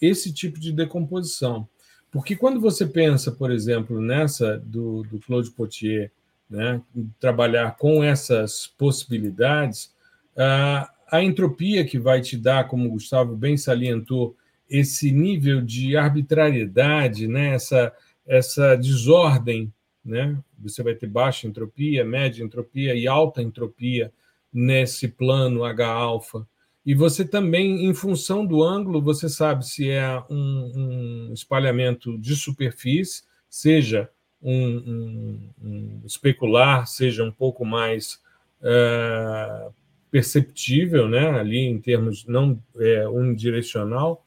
[0.00, 1.68] esse tipo de decomposição.
[2.10, 6.12] Porque quando você pensa, por exemplo, nessa do, do Claude Potier,
[6.48, 6.80] né,
[7.18, 9.92] trabalhar com essas possibilidades,
[10.36, 14.36] a, a entropia que vai te dar, como o Gustavo bem salientou,
[14.70, 17.92] esse nível de arbitrariedade, né, essa,
[18.26, 19.72] essa desordem
[20.08, 20.38] né?
[20.58, 24.12] Você vai ter baixa entropia, média entropia e alta entropia
[24.52, 26.46] nesse plano H-alfa.
[26.84, 32.34] E você também, em função do ângulo, você sabe se é um, um espalhamento de
[32.34, 34.08] superfície, seja
[34.40, 38.22] um, um, um, especular, seja um pouco mais
[38.62, 39.68] é,
[40.10, 41.28] perceptível, né?
[41.28, 44.24] ali em termos não é, unidirecional,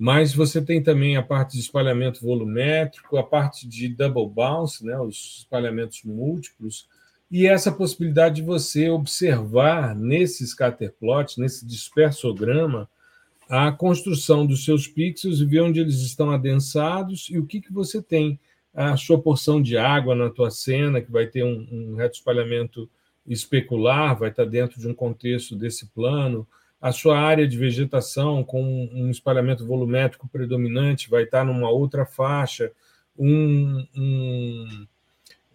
[0.00, 4.98] mas você tem também a parte de espalhamento volumétrico, a parte de double bounce, né,
[4.98, 6.88] os espalhamentos múltiplos,
[7.30, 12.88] e essa possibilidade de você observar nesse scatterplot, nesse dispersograma,
[13.46, 17.70] a construção dos seus pixels e ver onde eles estão adensados e o que, que
[17.72, 18.40] você tem.
[18.72, 22.88] A sua porção de água na tua cena, que vai ter um, um reto espalhamento
[23.26, 26.48] especular, vai estar dentro de um contexto desse plano,
[26.80, 28.62] a sua área de vegetação com
[28.92, 32.72] um espalhamento volumétrico predominante vai estar numa outra faixa,
[33.18, 34.86] um, um,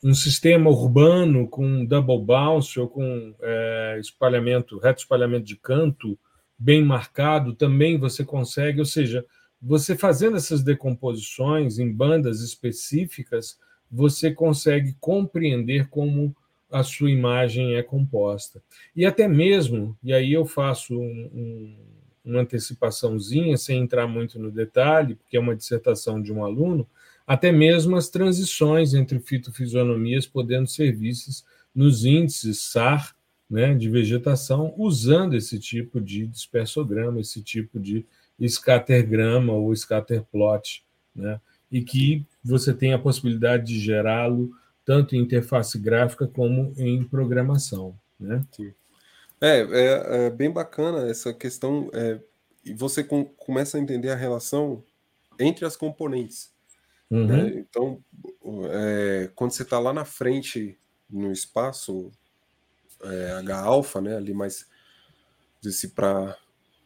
[0.03, 6.17] um sistema urbano com double bounce ou com é, espalhamento, reto espalhamento de canto
[6.57, 9.26] bem marcado, também você consegue, ou seja,
[9.61, 13.57] você fazendo essas decomposições em bandas específicas,
[13.91, 16.36] você consegue compreender como
[16.72, 18.61] a sua imagem é composta.
[18.95, 21.76] E até mesmo, e aí eu faço um, um,
[22.24, 26.88] uma antecipaçãozinha, sem entrar muito no detalhe, porque é uma dissertação de um aluno,
[27.26, 33.16] até mesmo as transições entre fitofisionomias podendo ser vistas nos índices SAR
[33.49, 38.05] né, de vegetação, usando esse tipo de dispersograma, esse tipo de
[38.47, 40.84] scattergrama ou scatterplot,
[41.16, 41.39] né,
[41.72, 44.51] e que você tem a possibilidade de gerá-lo
[44.86, 47.97] tanto em interface gráfica como em programação.
[48.19, 48.41] Né?
[49.41, 52.19] É, é, é, bem bacana essa questão, é,
[52.63, 54.83] e você com, começa a entender a relação
[55.39, 56.53] entre as componentes.
[57.09, 57.27] Uhum.
[57.27, 57.49] Né?
[57.55, 57.99] Então,
[58.71, 60.77] é, quando você está lá na frente
[61.09, 62.11] no espaço
[63.03, 64.67] é, H-alfa, né, ali mais
[65.95, 66.38] para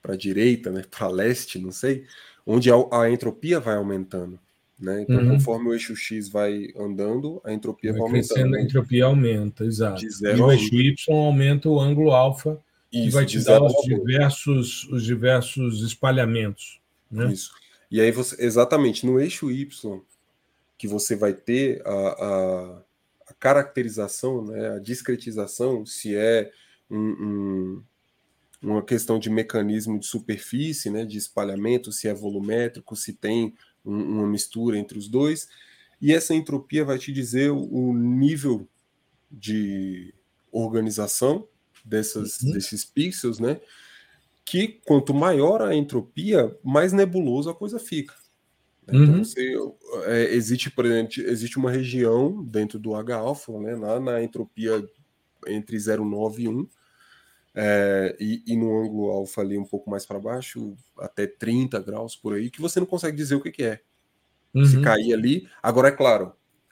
[0.01, 2.07] para direita, né, para leste, não sei,
[2.45, 4.39] onde a, a entropia vai aumentando.
[4.79, 5.01] Né?
[5.01, 5.29] Então, uhum.
[5.31, 8.55] conforme o eixo X vai andando, a entropia vai, vai aumentando.
[8.55, 10.01] A entropia aumenta, exato.
[10.05, 12.61] E o eixo Y aumenta o ângulo alfa,
[12.91, 16.79] Isso, que vai te dar os diversos, os diversos espalhamentos.
[17.11, 17.31] Né?
[17.33, 17.51] Isso.
[17.91, 20.01] E aí você, exatamente, no eixo Y,
[20.77, 22.81] que você vai ter a, a,
[23.27, 26.49] a caracterização, né, a discretização, se é
[26.89, 27.83] um, um,
[28.61, 33.53] uma questão de mecanismo de superfície, né, de espalhamento, se é volumétrico, se tem
[33.83, 35.47] uma mistura entre os dois,
[36.01, 38.67] e essa entropia vai te dizer o, nível
[39.29, 40.13] de
[40.51, 41.47] organização
[41.83, 42.51] dessas, uhum.
[42.51, 43.59] desses pixels, né?
[44.45, 48.15] Que quanto maior a entropia, mais nebuloso a coisa fica.
[48.87, 49.23] Então uhum.
[49.23, 49.55] você,
[50.05, 54.83] é, existe, por exemplo, existe uma região dentro do H-alfa, né, lá na entropia
[55.47, 56.67] entre 0,9 e 1,
[57.61, 62.15] é, e, e, no ângulo alfa ali um pouco mais para baixo, até 30 graus
[62.15, 63.81] por aí, que você não consegue dizer o que, que é.
[64.53, 64.63] Uhum.
[64.63, 65.45] Se cair ali.
[65.61, 66.31] Agora, é claro,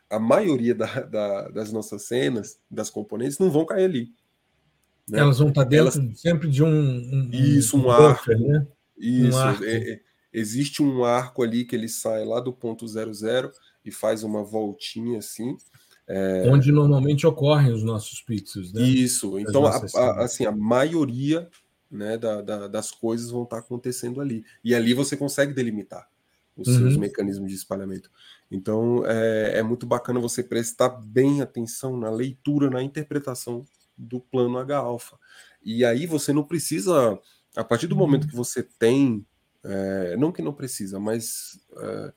[0.10, 4.14] a maioria da, da, das nossas cenas, das componentes, não vão cair ali.
[5.10, 5.20] Né?
[5.20, 6.20] Elas vão estar dentro Elas...
[6.22, 8.32] sempre de um, um Isso, um, um arco.
[8.32, 8.66] né?
[8.98, 9.64] Isso, um arco.
[9.66, 13.52] É, é, existe um arco ali que ele sai lá do ponto zero zero
[13.84, 15.58] e faz uma voltinha assim.
[16.08, 16.50] É...
[16.50, 18.82] Onde normalmente ocorrem os nossos pixels, né?
[18.82, 21.50] Isso, então a, a, assim, a maioria
[21.92, 24.46] né, da, da, das coisas vão estar acontecendo ali.
[24.64, 26.08] E ali você consegue delimitar
[26.56, 26.78] os uhum.
[26.78, 28.10] seus mecanismos de espalhamento.
[28.50, 33.66] Então é, é muito bacana você prestar bem atenção na leitura, na interpretação
[33.98, 35.18] do plano H-alfa.
[35.62, 37.20] E aí você não precisa,
[37.56, 38.30] a partir do momento uhum.
[38.30, 39.26] que você tem,
[39.62, 42.14] é, não que não precisa, mas é,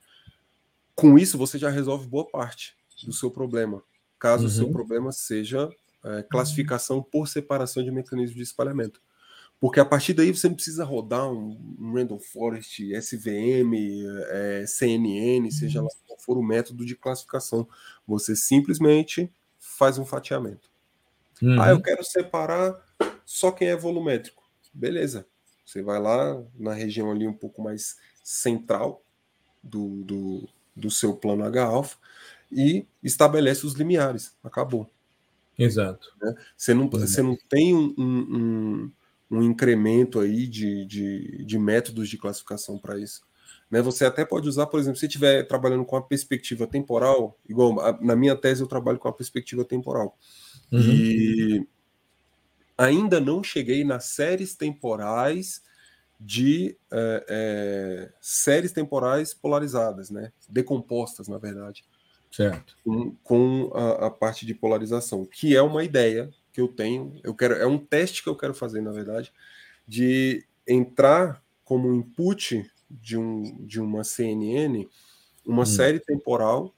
[0.95, 3.83] com isso você já resolve boa parte do seu problema,
[4.19, 4.49] caso uhum.
[4.49, 4.73] o seu uhum.
[4.73, 5.69] problema seja
[6.03, 9.01] é, classificação por separação de mecanismos de espalhamento.
[9.59, 13.75] Porque a partir daí você não precisa rodar um, um Random Forest, SVM,
[14.29, 17.67] é, CNN, seja lá qual for o método de classificação.
[18.07, 20.71] Você simplesmente faz um fatiamento.
[21.39, 21.61] Uhum.
[21.61, 22.75] Ah, eu quero separar
[23.23, 24.43] só quem é volumétrico.
[24.73, 25.27] Beleza.
[25.63, 29.03] Você vai lá na região ali um pouco mais central
[29.61, 31.97] do, do, do seu plano H-alfa
[32.51, 34.35] e estabelece os limiares.
[34.43, 34.89] Acabou.
[35.57, 36.11] Exato.
[36.21, 36.35] Né?
[36.57, 38.91] Você, não, você não tem um, um,
[39.29, 43.21] um incremento aí de, de, de métodos de classificação para isso.
[43.69, 43.81] Né?
[43.81, 47.97] Você até pode usar, por exemplo, se estiver trabalhando com a perspectiva temporal, igual a,
[48.01, 50.17] na minha tese eu trabalho com a perspectiva temporal.
[50.71, 50.79] Uhum.
[50.79, 51.67] E
[52.77, 55.61] ainda não cheguei nas séries temporais
[56.19, 60.31] de é, é, séries temporais polarizadas, né?
[60.47, 61.83] Decompostas, na verdade.
[62.31, 62.77] Certo.
[62.83, 67.19] Com, com a, a, parte de polarização, que é uma ideia que eu tenho.
[67.23, 69.33] Eu quero, é um teste que eu quero fazer, na verdade,
[69.85, 74.87] de entrar como input de, um, de uma CNN
[75.45, 75.65] uma hum.
[75.65, 76.73] série temporal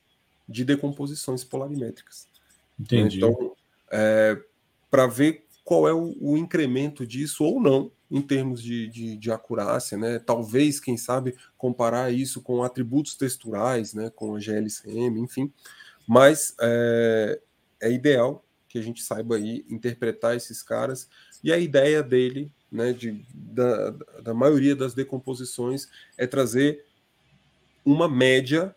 [0.47, 2.27] de decomposições polarimétricas.
[2.79, 3.17] Entendi.
[3.17, 3.55] Então,
[3.91, 4.41] é,
[4.89, 9.32] para ver qual é o, o, incremento disso ou não em termos de, de, de,
[9.32, 10.20] acurácia, né?
[10.20, 14.11] Talvez, quem sabe, comparar isso com atributos texturais, né?
[14.16, 15.51] Com a GLCM, enfim.
[16.07, 17.41] Mas é,
[17.82, 21.09] é ideal que a gente saiba aí interpretar esses caras
[21.43, 22.93] e a ideia dele, né?
[22.93, 23.89] De, da,
[24.22, 26.86] da maioria das decomposições é trazer
[27.84, 28.76] uma média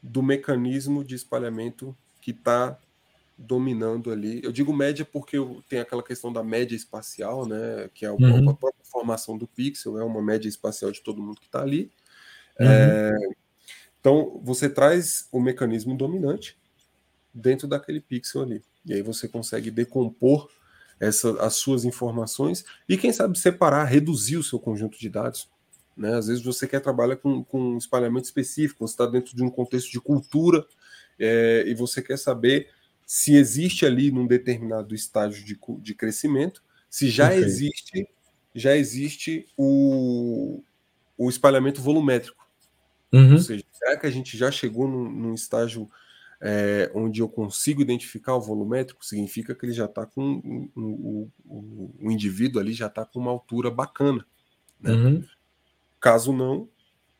[0.00, 2.78] do mecanismo de espalhamento que está
[3.42, 4.40] dominando ali.
[4.42, 5.36] Eu digo média porque
[5.68, 7.90] tem aquela questão da média espacial, né?
[7.92, 8.50] Que é uhum.
[8.50, 11.90] a própria formação do pixel, é uma média espacial de todo mundo que está ali.
[12.58, 12.66] Uhum.
[12.66, 13.12] É,
[14.00, 16.58] então, você traz o mecanismo dominante
[17.32, 18.62] dentro daquele pixel ali.
[18.84, 20.48] E aí você consegue decompor
[20.98, 25.48] essa, as suas informações e, quem sabe, separar, reduzir o seu conjunto de dados.
[25.96, 26.14] Né?
[26.14, 29.50] Às vezes você quer trabalhar com, com um espalhamento específico, você está dentro de um
[29.50, 30.66] contexto de cultura
[31.18, 32.68] é, e você quer saber
[33.06, 37.38] se existe ali num determinado estágio de, de crescimento, se já okay.
[37.38, 38.08] existe
[38.54, 40.62] já existe o,
[41.16, 42.46] o espalhamento volumétrico.
[43.12, 43.32] Uhum.
[43.32, 45.88] Ou seja, será que a gente já chegou num, num estágio
[46.40, 49.04] é, onde eu consigo identificar o volumétrico?
[49.04, 53.20] Significa que ele já está com o um, um, um, indivíduo ali já está com
[53.20, 54.24] uma altura bacana.
[54.80, 54.92] Né?
[54.92, 55.24] Uhum.
[56.00, 56.68] Caso não,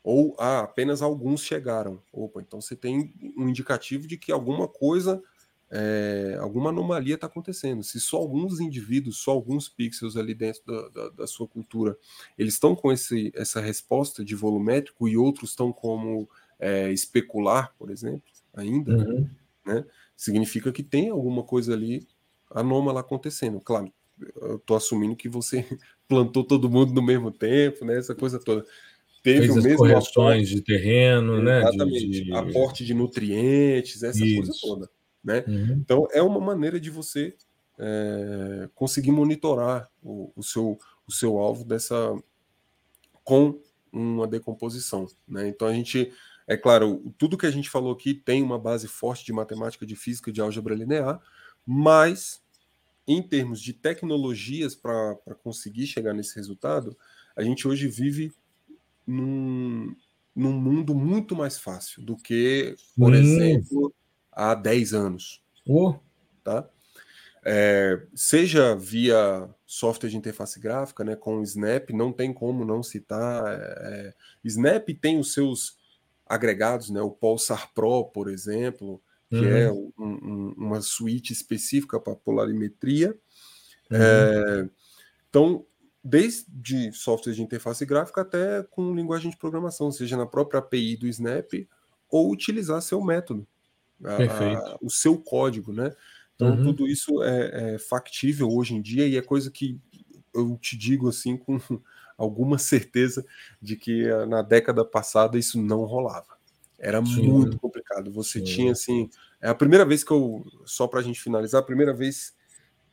[0.03, 2.01] ou ah, apenas alguns chegaram.
[2.11, 5.23] Opa, então você tem um indicativo de que alguma coisa
[5.75, 7.81] é, alguma anomalia está acontecendo.
[7.81, 11.97] Se só alguns indivíduos, só alguns pixels ali dentro da, da, da sua cultura,
[12.37, 17.89] eles estão com esse, essa resposta de volumétrico e outros estão como é, especular, por
[17.89, 18.21] exemplo,
[18.53, 19.27] ainda, uhum.
[19.65, 19.83] né?
[20.15, 22.07] Significa que tem alguma coisa ali
[22.51, 23.59] anômala acontecendo.
[23.59, 23.91] Claro,
[24.41, 25.65] eu estou assumindo que você
[26.07, 27.97] plantou todo mundo no mesmo tempo, né?
[27.97, 28.63] Essa coisa toda.
[29.23, 31.61] Teve Fez o mesmo correções aporte, de terreno, né?
[31.61, 32.07] Exatamente.
[32.09, 32.33] De, de...
[32.33, 34.35] Aporte de nutrientes, essa Isso.
[34.35, 34.89] coisa toda.
[35.23, 35.43] Né?
[35.47, 35.77] Uhum.
[35.79, 37.35] Então, é uma maneira de você
[37.79, 41.95] é, conseguir monitorar o, o, seu, o seu alvo dessa
[43.23, 43.59] com
[43.91, 45.07] uma decomposição.
[45.27, 45.47] Né?
[45.47, 46.11] Então, a gente,
[46.47, 49.95] é claro, tudo que a gente falou aqui tem uma base forte de matemática, de
[49.95, 51.21] física, de álgebra linear,
[51.65, 52.41] mas
[53.07, 56.97] em termos de tecnologias para conseguir chegar nesse resultado,
[57.35, 58.33] a gente hoje vive
[59.05, 59.95] num,
[60.35, 63.93] num mundo muito mais fácil do que, por exemplo,
[64.35, 65.41] há 10 anos.
[65.67, 65.95] Oh.
[66.43, 66.67] Tá?
[67.45, 72.81] É, seja via software de interface gráfica, né, com o Snap, não tem como não
[72.81, 73.43] citar.
[73.47, 74.13] É, é
[74.43, 75.77] Snap tem os seus
[76.25, 77.01] agregados, né?
[77.01, 79.57] O Pulsar Pro, por exemplo, que uhum.
[79.57, 83.09] é um, um, uma suíte específica para polarimetria.
[83.91, 83.97] Uhum.
[83.97, 84.69] É,
[85.29, 85.65] então,
[86.03, 91.07] desde softwares de interface gráfica até com linguagem de programação, seja na própria API do
[91.07, 91.51] Snap
[92.09, 93.47] ou utilizar seu método,
[94.05, 95.93] a, o seu código, né?
[96.35, 96.63] Então, uhum.
[96.63, 99.79] tudo isso é, é, factível hoje em dia e é coisa que
[100.33, 101.59] eu te digo assim com
[102.17, 103.25] alguma certeza
[103.61, 106.33] de que eh, na década passada isso não rolava.
[106.79, 107.27] Era Sim.
[107.27, 108.11] muito complicado.
[108.11, 108.45] Você Sim.
[108.45, 109.09] tinha assim.
[109.41, 110.45] É a primeira vez que eu.
[110.65, 112.33] Só para a gente finalizar, a primeira vez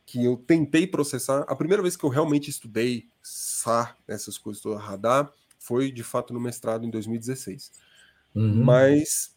[0.05, 4.73] que eu tentei processar, a primeira vez que eu realmente estudei SAR, essas coisas do
[4.75, 7.71] radar, foi de fato no mestrado em 2016.
[8.35, 8.63] Uhum.
[8.63, 9.35] Mas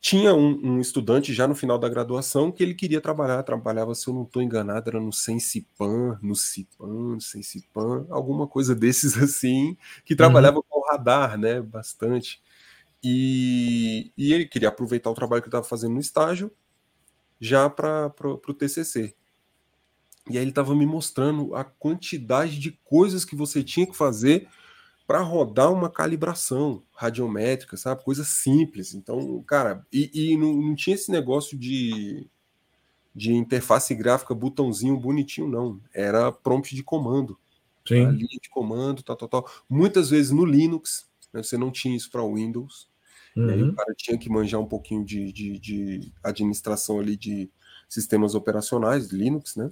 [0.00, 4.08] tinha um, um, estudante já no final da graduação que ele queria trabalhar, trabalhava, se
[4.08, 9.76] eu não estou enganado, era no Sensipan, no Cipan, no Sensipan, alguma coisa desses assim,
[10.04, 10.64] que trabalhava uhum.
[10.68, 12.42] com o radar, né, bastante.
[13.02, 16.50] E, e ele queria aproveitar o trabalho que estava fazendo no estágio
[17.40, 19.14] já para o TCC.
[20.30, 24.48] E aí ele estava me mostrando a quantidade de coisas que você tinha que fazer
[25.06, 28.04] para rodar uma calibração radiométrica, sabe?
[28.04, 28.94] Coisa simples.
[28.94, 32.26] Então, cara, e, e não, não, tinha esse negócio de,
[33.14, 35.80] de interface gráfica, botãozinho bonitinho, não.
[35.92, 37.38] Era prompt de comando.
[37.86, 38.10] Sim.
[38.12, 39.50] linha de comando, tal, tal, tal.
[39.68, 42.88] Muitas vezes no Linux, né, você não tinha isso para Windows.
[43.36, 43.48] Uhum.
[43.48, 43.74] E aí o uhum.
[43.74, 47.50] cara tinha que manjar um pouquinho de, de, de administração ali de
[47.92, 49.70] sistemas operacionais, Linux, né?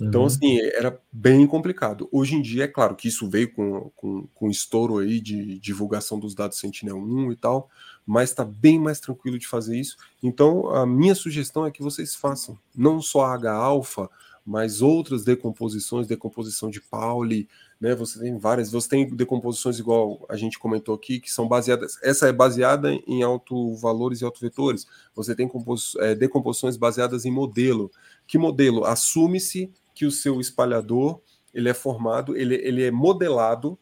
[0.00, 0.26] Então, uhum.
[0.26, 2.08] assim, era bem complicado.
[2.10, 6.18] Hoje em dia, é claro que isso veio com, com, com estouro aí de divulgação
[6.18, 7.70] dos dados Sentinel-1 e tal,
[8.04, 9.96] mas está bem mais tranquilo de fazer isso.
[10.20, 14.10] Então, a minha sugestão é que vocês façam não só H-alfa,
[14.44, 17.48] mas outras decomposições, decomposição de Pauli,
[17.80, 17.94] né?
[17.94, 21.98] Você tem várias, você tem decomposições igual a gente comentou aqui, que são baseadas.
[22.02, 24.86] Essa é baseada em autovalores e autovetores.
[25.14, 27.90] Você tem compos, é, decomposições baseadas em modelo.
[28.26, 28.84] Que modelo?
[28.84, 31.20] Assume-se que o seu espalhador
[31.54, 33.78] ele é formado, ele, ele é modelado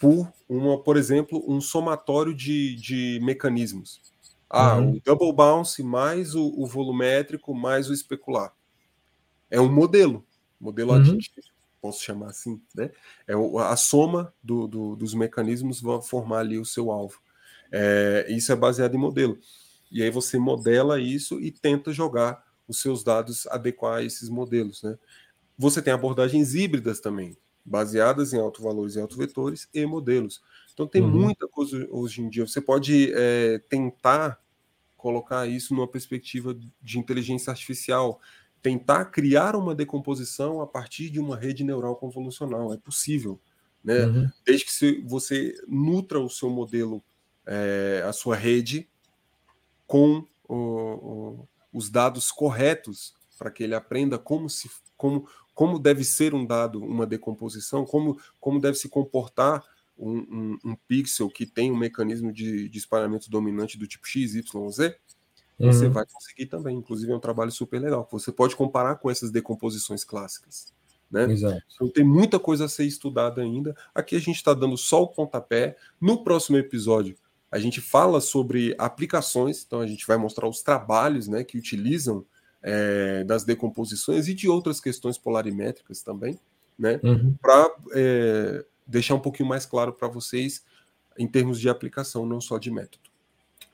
[0.00, 4.00] por uma, por exemplo, um somatório de, de mecanismos.
[4.48, 4.92] Ah, uhum.
[4.92, 8.52] o double bounce mais o, o, volumétrico mais o especular.
[9.50, 10.24] É um modelo,
[10.60, 10.98] modelo uhum.
[10.98, 11.46] aditivo,
[11.80, 12.90] posso chamar assim, né?
[13.26, 17.20] É a soma do, do, dos mecanismos vai formar ali o seu alvo.
[17.70, 19.38] É, isso é baseado em modelo.
[19.90, 24.82] E aí você modela isso e tenta jogar os seus dados adequar a esses modelos,
[24.82, 24.98] né?
[25.56, 30.42] Você tem abordagens híbridas também, baseadas em autovalores e autovetores e modelos.
[30.74, 31.08] Então tem uhum.
[31.08, 32.46] muita coisa hoje em dia.
[32.46, 34.38] Você pode é, tentar
[34.96, 38.20] colocar isso numa perspectiva de inteligência artificial,
[38.66, 42.74] tentar criar uma decomposição a partir de uma rede neural convolucional.
[42.74, 43.40] É possível,
[43.82, 44.06] né?
[44.06, 44.28] Uhum.
[44.44, 47.00] Desde que você nutra o seu modelo,
[47.46, 48.88] é, a sua rede,
[49.86, 56.02] com o, o, os dados corretos para que ele aprenda como se como, como deve
[56.02, 59.62] ser um dado, uma decomposição, como, como deve se comportar
[59.96, 64.34] um, um, um pixel que tem um mecanismo de, de espalhamento dominante do tipo X,
[64.34, 64.98] Y, Z,
[65.58, 65.72] uhum.
[65.72, 66.76] você vai conseguir também.
[66.76, 68.06] Inclusive, é um trabalho super legal.
[68.10, 70.74] Você pode comparar com essas decomposições clássicas.
[71.10, 71.30] Né?
[71.32, 71.62] Exato.
[71.74, 73.76] Então tem muita coisa a ser estudada ainda.
[73.94, 75.76] Aqui a gente está dando só o pontapé.
[76.00, 77.16] No próximo episódio,
[77.50, 82.24] a gente fala sobre aplicações, então a gente vai mostrar os trabalhos né, que utilizam
[82.62, 86.38] é, das decomposições e de outras questões polarimétricas também,
[86.76, 86.98] né?
[87.04, 87.36] Uhum.
[87.40, 90.64] Para é, deixar um pouquinho mais claro para vocês
[91.16, 93.05] em termos de aplicação, não só de método.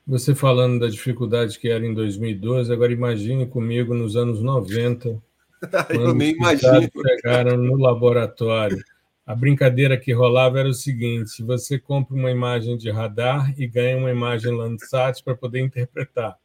[0.07, 5.23] Você falando da dificuldade que era em 2012, agora imagine comigo nos anos 90.
[5.91, 6.91] Eu nem imagino.
[7.07, 8.83] Chegaram no laboratório.
[9.25, 13.97] A brincadeira que rolava era o seguinte: você compra uma imagem de radar e ganha
[13.97, 16.37] uma imagem Landsat para poder interpretar.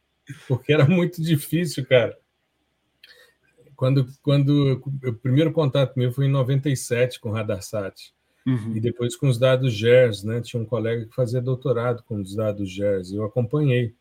[0.46, 2.16] Porque era muito difícil, cara.
[3.74, 8.12] Quando, quando o primeiro contato meu foi em 97 com o Radarsat.
[8.48, 8.76] Uhum.
[8.76, 10.40] E depois com os dados GERS, né?
[10.40, 13.12] Tinha um colega que fazia doutorado com os dados GERS.
[13.12, 13.94] Eu acompanhei.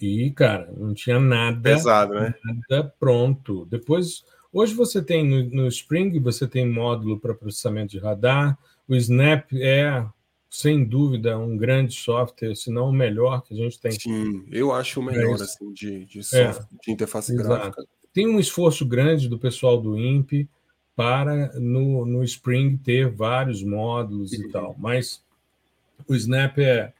[0.00, 2.34] E, cara, não tinha nada, Pesado, né?
[2.44, 3.64] nada pronto.
[3.66, 8.58] Depois, hoje você tem no, no Spring, você tem módulo para processamento de radar.
[8.88, 10.04] O Snap é,
[10.50, 13.92] sem dúvida, um grande software, se não o melhor que a gente tem.
[13.92, 17.48] Sim, eu acho o melhor, é assim, de, de, software, é, de interface exato.
[17.48, 20.48] gráfica tem um esforço grande do pessoal do INPE
[20.94, 25.22] para no, no Spring ter vários módulos e tal, mas
[26.06, 26.92] o Snap é,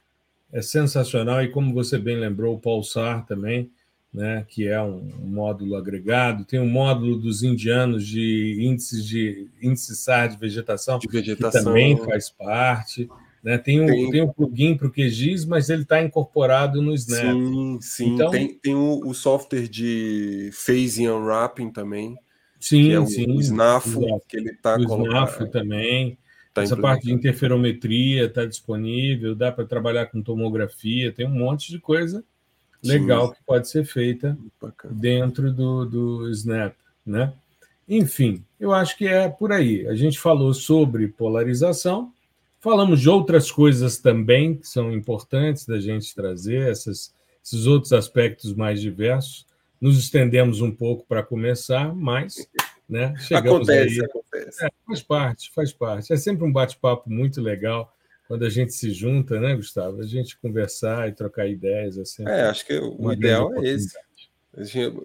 [0.51, 3.69] é sensacional e como você bem lembrou, o Pulsar também,
[4.13, 9.95] né, que é um módulo agregado, tem um módulo dos indianos de índices de índice
[9.95, 13.09] SAR de vegetação, de vegetação, que também faz parte.
[13.43, 13.57] Né?
[13.57, 14.11] Tem, um, tem...
[14.11, 17.33] tem um plugin para o QGIS, mas ele está incorporado no Snap.
[17.33, 18.13] Sim, sim.
[18.13, 22.17] Então, tem, tem o, o software de phasing unwrapping também.
[22.63, 23.29] Sim, é o, sim.
[23.29, 25.01] O SNAFO, que ele está colocando.
[25.01, 26.17] O SNAFO também.
[26.53, 31.71] Tá Essa parte de interferometria está disponível, dá para trabalhar com tomografia, tem um monte
[31.71, 32.23] de coisa
[32.83, 33.33] legal Sim.
[33.33, 34.37] que pode ser feita
[34.91, 36.75] dentro do, do Snap,
[37.05, 37.33] né?
[37.89, 39.87] Enfim, eu acho que é por aí.
[39.87, 42.13] A gente falou sobre polarização,
[42.59, 47.13] falamos de outras coisas também que são importantes da gente trazer, essas,
[47.43, 49.45] esses outros aspectos mais diversos.
[49.83, 52.49] Nos estendemos um pouco para começar, mas
[52.87, 54.05] né, chegamos acontece, aí.
[54.05, 54.65] Acontece.
[54.65, 56.13] É, faz parte, faz parte.
[56.13, 57.93] É sempre um bate-papo muito legal
[58.25, 59.99] quando a gente se junta, né, Gustavo?
[59.99, 62.17] A gente conversar e trocar ideias.
[62.21, 63.93] É, é acho que o ideal é esse.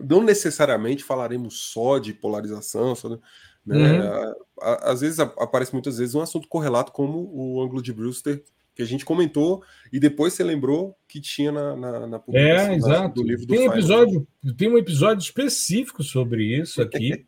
[0.09, 3.19] Não necessariamente falaremos só de polarização, só, né?
[3.67, 4.35] Uhum.
[4.61, 8.45] Às vezes aparece muitas vezes um assunto correlato como o ângulo de Brewster
[8.79, 9.61] que a gente comentou
[9.93, 13.15] e depois você lembrou que tinha na, na, na publicação é, exato.
[13.17, 17.27] do livro do tem episódio Tem um episódio específico sobre isso aqui.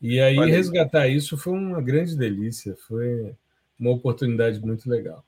[0.00, 0.54] e aí Valeu.
[0.54, 3.34] resgatar isso foi uma grande delícia, foi
[3.76, 5.26] uma oportunidade muito legal.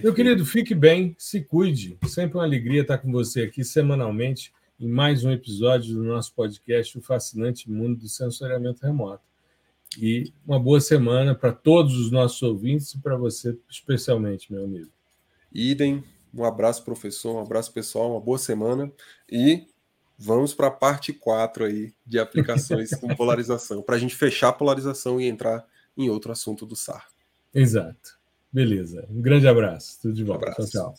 [0.00, 1.98] Meu querido, fique bem, se cuide.
[2.06, 6.96] Sempre uma alegria estar com você aqui semanalmente em mais um episódio do nosso podcast,
[6.96, 9.24] O Fascinante Mundo do Sensoriamento Remoto.
[10.00, 14.92] E uma boa semana para todos os nossos ouvintes e para você especialmente, meu amigo.
[15.52, 18.92] Idem, um abraço, professor, um abraço, pessoal, uma boa semana
[19.30, 19.66] e
[20.18, 24.52] vamos para a parte 4 aí de aplicações com polarização, para a gente fechar a
[24.52, 25.66] polarização e entrar
[25.96, 27.08] em outro assunto do SAR.
[27.54, 28.18] Exato.
[28.52, 29.06] Beleza.
[29.10, 29.98] Um grande abraço.
[30.00, 30.50] Tudo de volta.
[30.50, 30.94] Um tchau, tchau.